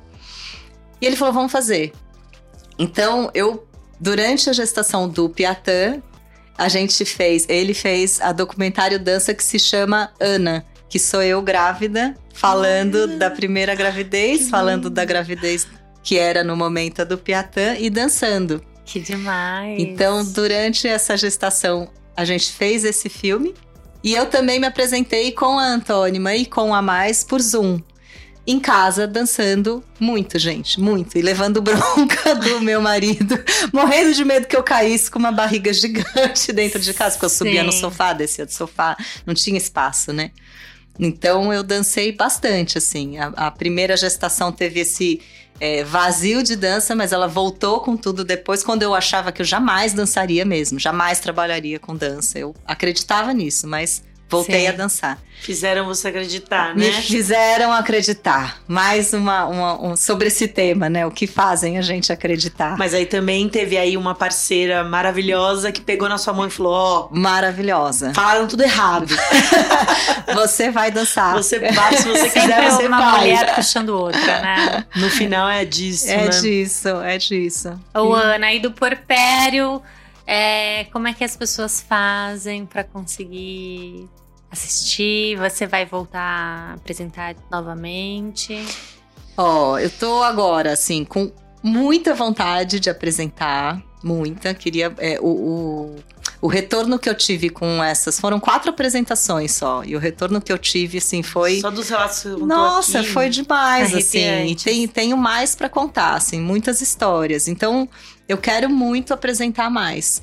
[1.01, 1.92] E ele falou, vamos fazer.
[2.78, 3.66] Então, eu,
[4.01, 6.03] durante a gestação do Piatã,
[6.59, 11.41] a gente fez, ele fez a documentário dança que se chama Ana, que sou eu
[11.41, 15.66] grávida, falando da primeira gravidez, falando da gravidez
[16.03, 18.62] que era no momento do Piatã e dançando.
[18.84, 19.80] Que demais.
[19.80, 23.55] Então, durante essa gestação, a gente fez esse filme.
[24.03, 27.80] E eu também me apresentei com a Antônima e com a Mais por Zoom.
[28.47, 31.16] Em casa, dançando muito, gente, muito.
[31.16, 33.38] E levando bronca do meu marido,
[33.72, 37.30] morrendo de medo que eu caísse com uma barriga gigante dentro de casa, porque eu
[37.30, 37.66] subia Sim.
[37.66, 40.32] no sofá, descia do sofá, não tinha espaço, né?
[41.01, 43.16] Então eu dancei bastante, assim.
[43.16, 45.22] A, a primeira gestação teve esse
[45.59, 49.46] é, vazio de dança, mas ela voltou com tudo depois, quando eu achava que eu
[49.46, 52.38] jamais dançaria mesmo, jamais trabalharia com dança.
[52.38, 54.68] Eu acreditava nisso, mas voltei Sim.
[54.68, 55.18] a dançar.
[55.42, 56.92] Fizeram você acreditar, Me né?
[57.00, 58.58] fizeram acreditar.
[58.68, 61.06] Mais uma, uma- um, sobre esse tema, né?
[61.06, 62.76] O que fazem a gente acreditar.
[62.76, 66.72] Mas aí também teve aí uma parceira maravilhosa que pegou na sua mão e falou:
[66.74, 68.12] Ó, Maravilhosa.
[68.14, 69.06] falaram tudo errado.
[70.34, 71.34] Você vai dançar.
[71.34, 73.20] Você vai, se você Sempre quiser, você uma vai.
[73.20, 74.84] mulher puxando outra, né?
[74.96, 76.28] No final é disso, É né?
[76.28, 77.80] disso, é disso.
[77.94, 79.82] Ô, Ana, aí do porpério,
[80.26, 84.08] é, como é que as pessoas fazem pra conseguir
[84.51, 85.36] assistir?
[85.36, 88.64] Você vai voltar a apresentar novamente?
[89.36, 91.30] Ó, eu tô agora, assim, com
[91.62, 93.82] muita vontade de apresentar.
[94.03, 94.53] Muita.
[94.55, 94.92] Queria.
[94.98, 95.96] é, o, o,
[96.42, 98.18] o retorno que eu tive com essas.
[98.18, 99.84] Foram quatro apresentações só.
[99.84, 101.61] E o retorno que eu tive, assim, foi.
[101.61, 103.09] Só dos relatos Nossa, aqui.
[103.09, 104.46] foi demais, assim.
[104.46, 107.46] E tem, tenho mais pra contar, assim, muitas histórias.
[107.46, 107.88] Então,
[108.28, 110.22] eu quero muito apresentar mais.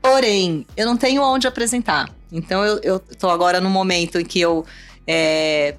[0.00, 2.08] Porém, eu não tenho onde apresentar.
[2.32, 4.64] Então, eu, eu tô agora no momento em que eu
[5.06, 5.74] é,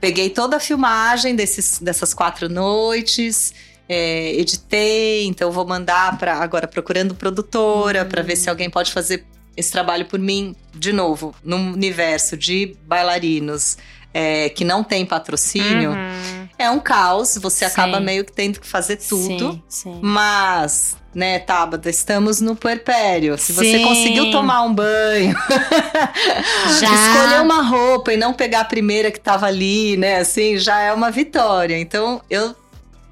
[0.00, 3.54] peguei toda a filmagem desses, dessas quatro noites.
[3.88, 9.24] é, editei, então vou mandar para agora procurando produtora para ver se alguém pode fazer
[9.56, 13.78] esse trabalho por mim de novo no universo de bailarinos
[14.12, 16.48] é, que não tem patrocínio Uhum.
[16.58, 17.70] é um caos você Sim.
[17.70, 20.00] acaba meio que tendo que fazer tudo Sim, sim.
[20.02, 23.82] mas né Tabata estamos no puerpério se você Sim.
[23.82, 25.34] conseguiu tomar um banho
[26.78, 26.94] Já.
[26.94, 30.18] escolher uma roupa e não pegar a primeira que tava ali, né?
[30.18, 31.78] Assim, já é uma vitória.
[31.78, 32.54] Então, eu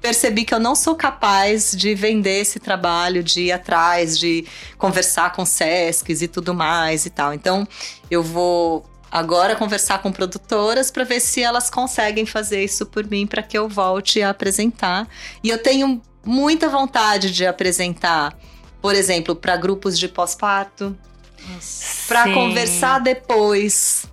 [0.01, 4.45] percebi que eu não sou capaz de vender esse trabalho, de ir atrás, de
[4.77, 7.33] conversar com Sescs e tudo mais e tal.
[7.33, 7.67] Então,
[8.09, 13.25] eu vou agora conversar com produtoras para ver se elas conseguem fazer isso por mim
[13.25, 15.07] para que eu volte a apresentar.
[15.43, 18.37] E eu tenho muita vontade de apresentar,
[18.81, 20.97] por exemplo, para grupos de pós-parto,
[22.07, 22.33] para Sim.
[22.33, 24.05] conversar depois,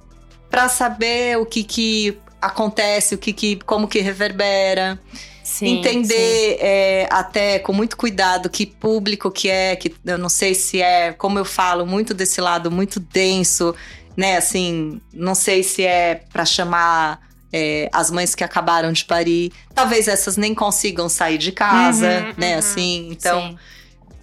[0.51, 5.01] para saber o que que acontece, o que que como que reverbera,
[5.43, 10.55] Sim, entender é, até com muito cuidado que público que é, que eu não sei
[10.55, 13.75] se é, como eu falo, muito desse lado muito denso,
[14.17, 14.37] né?
[14.37, 17.21] Assim, não sei se é para chamar
[17.53, 22.35] é, as mães que acabaram de parir, talvez essas nem consigam sair de casa, Uhum,
[22.37, 22.53] né?
[22.53, 22.59] uhum.
[22.59, 23.09] Assim, sim.
[23.11, 23.59] então Sim.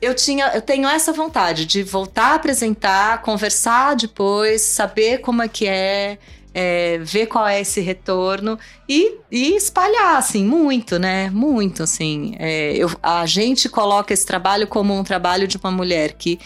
[0.02, 5.48] eu tinha, eu tenho essa vontade de voltar a apresentar, conversar depois, saber como é
[5.48, 6.18] que é,
[6.54, 8.58] é, ver qual é esse retorno
[8.88, 11.30] e, e espalhar, assim, muito, né?
[11.30, 12.36] Muito, assim.
[12.40, 16.40] É, eu, a gente coloca esse trabalho como um trabalho de uma mulher que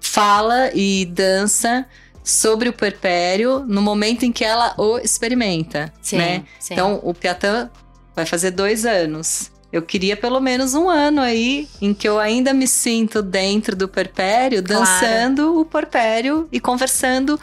[0.00, 1.86] fala e dança
[2.26, 6.44] sobre o puerpério no momento em que ela o experimenta, Sim, né?
[6.58, 6.74] sim.
[6.74, 7.70] Então, o Piatã
[8.16, 9.52] vai fazer dois anos.
[9.72, 13.86] Eu queria pelo menos um ano aí em que eu ainda me sinto dentro do
[13.86, 14.80] puerpério, Claro.
[14.84, 17.38] dançando o puerpério e conversando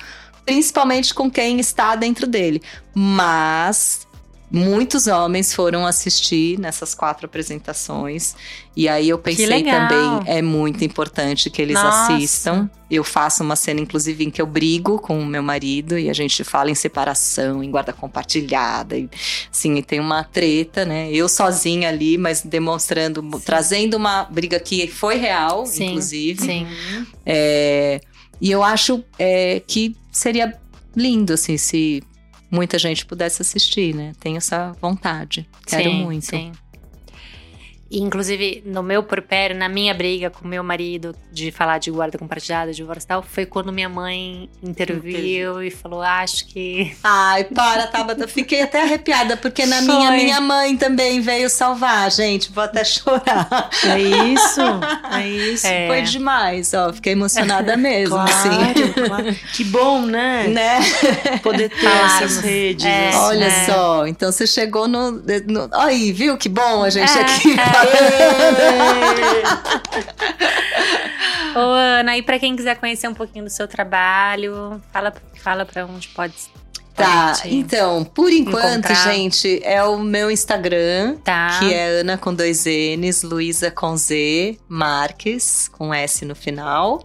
[0.46, 2.62] principalmente com quem está dentro dele.
[2.94, 4.06] Mas
[4.54, 8.36] muitos homens foram assistir nessas quatro apresentações
[8.76, 12.14] e aí eu pensei também é muito importante que eles Nossa.
[12.14, 12.70] assistam.
[12.90, 16.14] Eu faço uma cena inclusive em que eu brigo com o meu marido e a
[16.14, 19.10] gente fala em separação, em guarda compartilhada e
[19.52, 21.12] Sim, e tem uma treta, né?
[21.12, 26.42] Eu sozinha ali, mas demonstrando, trazendo uma briga que foi real, Sim, inclusive.
[26.42, 26.68] Sim.
[27.26, 28.00] É,
[28.40, 30.60] e eu acho é, que seria
[30.96, 32.04] lindo, assim, se
[32.54, 34.14] muita gente pudesse assistir, né?
[34.20, 35.50] Tenho essa vontade.
[35.66, 36.26] Quero Sim, muito.
[36.28, 36.52] sim.
[38.00, 42.72] Inclusive, no meu porpério, na minha briga com meu marido de falar de guarda compartilhada,
[42.72, 46.96] de divórcio e tal, foi quando minha mãe interviu e falou: acho que.
[47.04, 48.28] Ai, para, Tabata.
[48.28, 50.18] Fiquei até arrepiada, porque na minha, Foi.
[50.18, 52.52] minha mãe também veio salvar, gente.
[52.52, 53.70] Vou até chorar.
[53.84, 54.62] É isso,
[55.12, 55.68] é isso.
[55.68, 55.88] É.
[55.88, 56.92] Foi demais, ó.
[56.94, 58.50] Fiquei emocionada mesmo, assim.
[58.50, 59.36] Claro, claro.
[59.54, 60.48] Que bom, né?
[60.48, 60.80] Né?
[61.42, 62.22] Poder ter Falarmos.
[62.22, 62.86] essas redes.
[62.86, 63.10] É.
[63.10, 63.18] assim.
[63.18, 63.66] Olha É.
[63.66, 65.70] só, então você chegou no, no.
[65.74, 67.52] Aí, viu que bom a gente É, aqui.
[67.60, 67.83] é.
[71.56, 75.86] Ô, Ana, e pra quem quiser conhecer um pouquinho do seu trabalho, fala, fala pra
[75.86, 76.34] onde pode.
[76.96, 79.12] Tá, então, por enquanto, encontrar.
[79.14, 81.58] gente, é o meu Instagram, Tá.
[81.60, 87.04] que é Ana com dois N's, Luísa com Z, Marques, com S no final.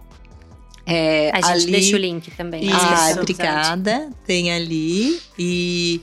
[0.85, 1.71] É, A gente ali...
[1.71, 2.65] deixa o link também.
[2.65, 2.75] Isso.
[2.75, 4.09] Ah, obrigada.
[4.25, 5.19] Tem ali.
[5.37, 6.01] E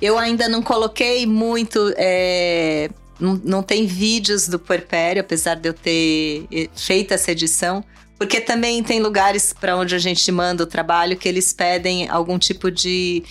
[0.00, 1.92] eu ainda não coloquei muito.
[1.96, 2.88] é,
[3.20, 7.84] não, não tem vídeos do Puerpério, apesar de eu ter eh, feito essa edição.
[8.18, 12.38] Porque também tem lugares para onde a gente manda o trabalho que eles pedem algum
[12.38, 13.24] tipo de,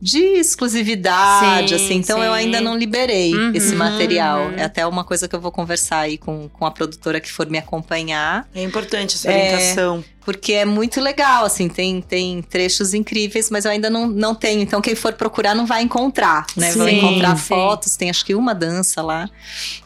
[0.00, 1.94] de exclusividade, Sim, assim.
[1.96, 2.38] Então eu sim.
[2.38, 4.46] ainda não liberei Uhum, esse material.
[4.46, 4.54] uhum.
[4.56, 7.48] É até uma coisa que eu vou conversar aí com, com a produtora que for
[7.48, 8.48] me acompanhar.
[8.54, 9.50] É importante essa É.
[10.24, 14.60] Porque é muito legal, assim, tem, tem trechos incríveis, mas eu ainda não, não tenho.
[14.60, 16.72] Então, quem for procurar não vai encontrar, né?
[16.72, 17.44] Vai Sim, encontrar sim.
[17.48, 19.28] fotos, tem acho que uma dança lá.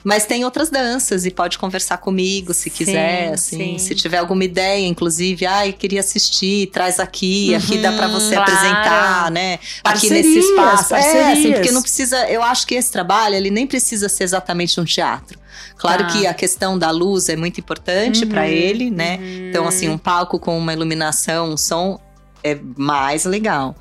[0.03, 3.79] Mas tem outras danças e pode conversar comigo se quiser, assim.
[3.79, 3.79] sim.
[3.79, 8.45] Se tiver alguma ideia, inclusive, ai, queria assistir, traz aqui, aqui dá pra você Uhum,
[8.45, 8.53] claro.
[8.53, 9.55] apresentar, né?
[9.55, 10.95] aqui Parcerias, nesse espaço.
[10.95, 11.55] É, assim, parcerias.
[11.59, 12.29] porque não precisa.
[12.29, 15.45] Eu acho que esse trabalho, ele nem precisa ser exatamente um teatro.
[15.77, 16.11] Claro Tá.
[16.13, 19.17] que a questão da luz é muito importante Uhum, ele, né?
[19.19, 19.49] uhum.
[19.51, 22.01] Então, assim, um palco com uma iluminação, um som
[22.43, 23.75] é mais legal.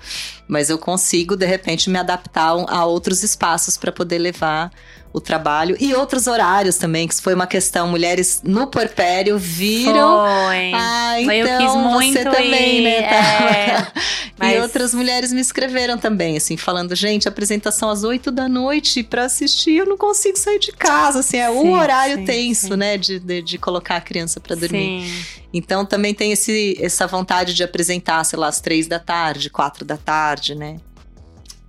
[0.48, 4.72] Mas eu consigo, de repente, me adaptar a outros espaços para poder levar
[5.14, 5.78] o trabalho.
[5.80, 7.88] E outros horários também, que foi uma questão.
[7.88, 10.26] Mulheres no porpério viram.
[10.26, 10.72] Foi.
[10.74, 12.98] Ah, então Foi, eu quis muito você também, ir, né?
[12.98, 13.10] é,
[13.78, 13.92] Tava-
[14.40, 19.04] mas- E outras mulheres me escreveram também, assim, falando, gente, apresentação às 8 da noite
[19.04, 22.68] pra assistir, eu não consigo sair de casa, assim, é Sim, um horário sim, tenso,
[22.70, 22.76] sim.
[22.76, 25.08] né, de, de, de colocar a criança pra dormir.
[25.54, 29.86] Então também tem esse, essa vontade de apresentar, sei lá, às três da tarde, quatro
[29.86, 30.78] da tarde, né?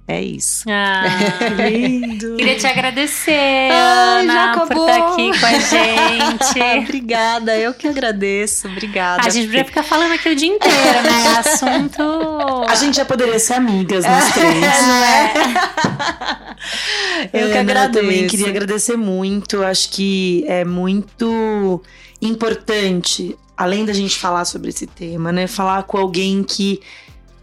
[0.07, 0.65] É isso.
[0.69, 1.05] Ah,
[1.67, 2.37] Lindo.
[2.37, 6.61] queria te agradecer, Ai, já Ana, por estar aqui com a gente.
[6.85, 9.23] obrigada, eu que agradeço, obrada.
[9.23, 11.39] a gente podia ficar falando aqui o dia inteiro, né?
[11.41, 12.03] Assunto.
[12.69, 14.61] A gente já poderia ser amigas, É, nós três.
[14.61, 15.33] não é?
[17.33, 18.03] Eu que agradeço.
[18.05, 19.63] também queria agradecer muito.
[19.63, 21.83] Acho que é muito
[22.21, 25.47] importante, além da gente falar sobre esse tema, né?
[25.47, 26.81] Falar com alguém que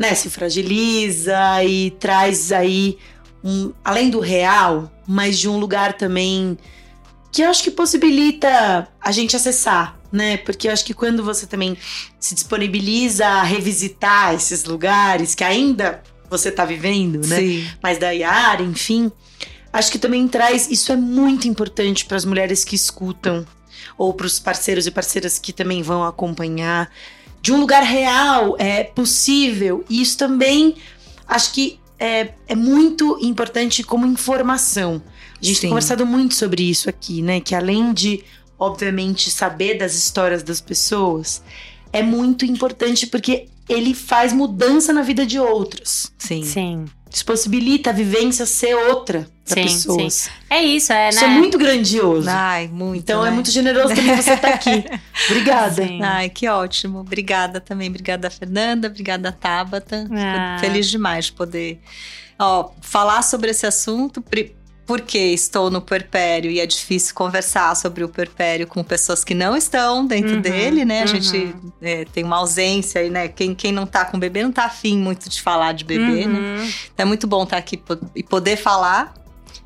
[0.01, 2.97] né, se fragiliza e traz aí,
[3.43, 6.57] um, além do real, mas de um lugar também
[7.31, 10.37] que eu acho que possibilita a gente acessar, né?
[10.37, 11.77] Porque eu acho que quando você também
[12.19, 17.37] se disponibiliza a revisitar esses lugares que ainda você tá vivendo, né?
[17.37, 17.67] Sim.
[17.81, 19.11] mais da Yara, enfim.
[19.71, 20.67] Acho que também traz.
[20.69, 23.45] Isso é muito importante para as mulheres que escutam,
[23.97, 26.89] ou para os parceiros e parceiras que também vão acompanhar.
[27.41, 29.83] De um lugar real, é possível.
[29.89, 30.75] E isso também
[31.27, 35.01] acho que é, é muito importante como informação.
[35.41, 35.61] A gente Sim.
[35.61, 37.39] tem conversado muito sobre isso aqui, né?
[37.39, 38.23] Que além de,
[38.57, 41.41] obviamente, saber das histórias das pessoas,
[41.91, 46.11] é muito importante porque ele faz mudança na vida de outros.
[46.17, 46.43] Sim.
[46.43, 46.85] Sim.
[47.13, 50.29] Isso possibilita a vivência ser outra para Sim, pessoas.
[50.49, 51.09] É isso, é, né?
[51.09, 52.29] Isso é muito grandioso.
[52.29, 52.99] Ai, muito.
[53.01, 53.35] então é né?
[53.35, 54.85] muito generoso também você estar aqui.
[55.29, 55.85] Obrigada.
[55.85, 56.01] Sim.
[56.01, 56.99] Ai, que ótimo.
[56.99, 57.89] Obrigada também.
[57.89, 58.87] Obrigada, Fernanda.
[58.87, 60.03] Obrigada, Tabata.
[60.03, 60.57] Fico Ah.
[60.61, 61.81] feliz demais de poder
[62.39, 64.21] ó, falar sobre esse assunto.
[64.21, 64.55] pri-
[64.91, 69.55] Porque estou no puerpério e é difícil conversar sobre o puerpério com pessoas que não
[69.55, 70.99] estão dentro Uhum, dele, né?
[70.99, 71.07] A uhum.
[71.07, 73.27] gente é, tem uma ausência aí, né?
[73.29, 76.37] Quem, quem não tá com bebê não tá afim muito de falar de bebê, né?
[76.39, 76.71] Uhum.
[76.93, 79.13] Então é muito bom estar aqui po- e poder falar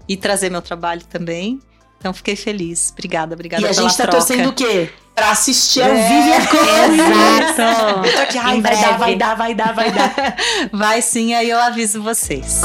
[0.07, 1.59] e trazer meu trabalho também.
[1.97, 2.91] Então fiquei feliz.
[2.93, 4.17] Obrigada, obrigada E a pela gente tá troca.
[4.19, 4.89] torcendo o quê?
[5.15, 6.07] Pra assistir ao É.
[6.07, 7.49] vivo e a cores.
[7.49, 8.05] Exato.
[8.07, 10.35] Eu tô aqui, ai, vai dar, vai dar, vai dar, vai dar.
[10.71, 12.61] Vai sim, aí eu aviso vocês.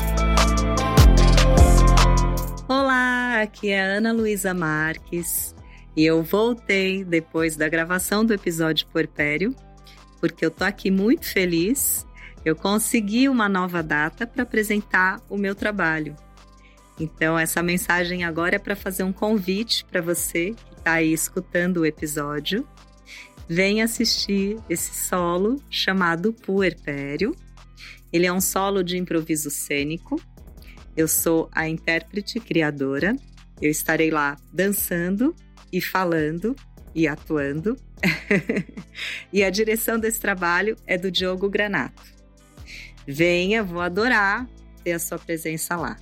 [3.40, 5.54] Aqui é a Ana Luísa Marques
[5.96, 9.54] e eu voltei depois da gravação do episódio Porpério,
[10.20, 12.06] porque eu tô aqui muito feliz.
[12.44, 16.14] Eu consegui uma nova data para apresentar o meu trabalho.
[16.98, 21.78] Então, essa mensagem agora é para fazer um convite para você que está aí escutando
[21.78, 22.66] o episódio.
[23.48, 27.34] Venha assistir esse solo chamado Puerpério.
[28.12, 30.20] Ele é um solo de improviso cênico.
[30.96, 33.16] Eu sou a intérprete criadora
[33.60, 35.34] Eu estarei lá dançando
[35.72, 36.56] e falando
[36.94, 37.76] e atuando.
[39.32, 42.02] e a direção desse trabalho é do Diogo Granato.
[43.06, 44.46] Venha, vou adorar
[44.82, 45.96] ter a sua presença lá.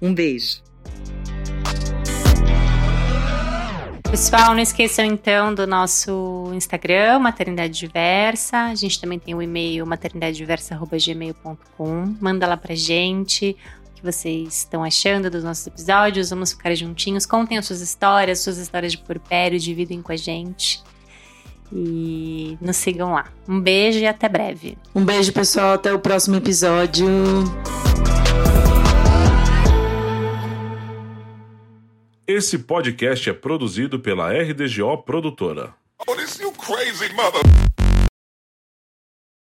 [0.00, 0.62] Um beijo.
[4.10, 8.64] Pessoal, não esqueçam então do nosso Instagram, Maternidade Diversa.
[8.64, 12.16] A gente também tem o e-mail maternidadediversa.gmail.com.
[12.18, 13.54] Manda lá pra gente
[13.98, 16.30] que vocês estão achando dos nossos episódios.
[16.30, 17.26] Vamos ficar juntinhos.
[17.26, 20.80] Contem as suas histórias, suas histórias de porpério, dividem com a gente.
[21.72, 23.26] E nos sigam lá.
[23.48, 24.78] Um beijo e até breve.
[24.94, 25.74] Um beijo, pessoal.
[25.74, 27.06] Até o próximo episódio.
[32.26, 35.74] Esse podcast é produzido pela RDGO Produtora.
[36.06, 36.14] Oh,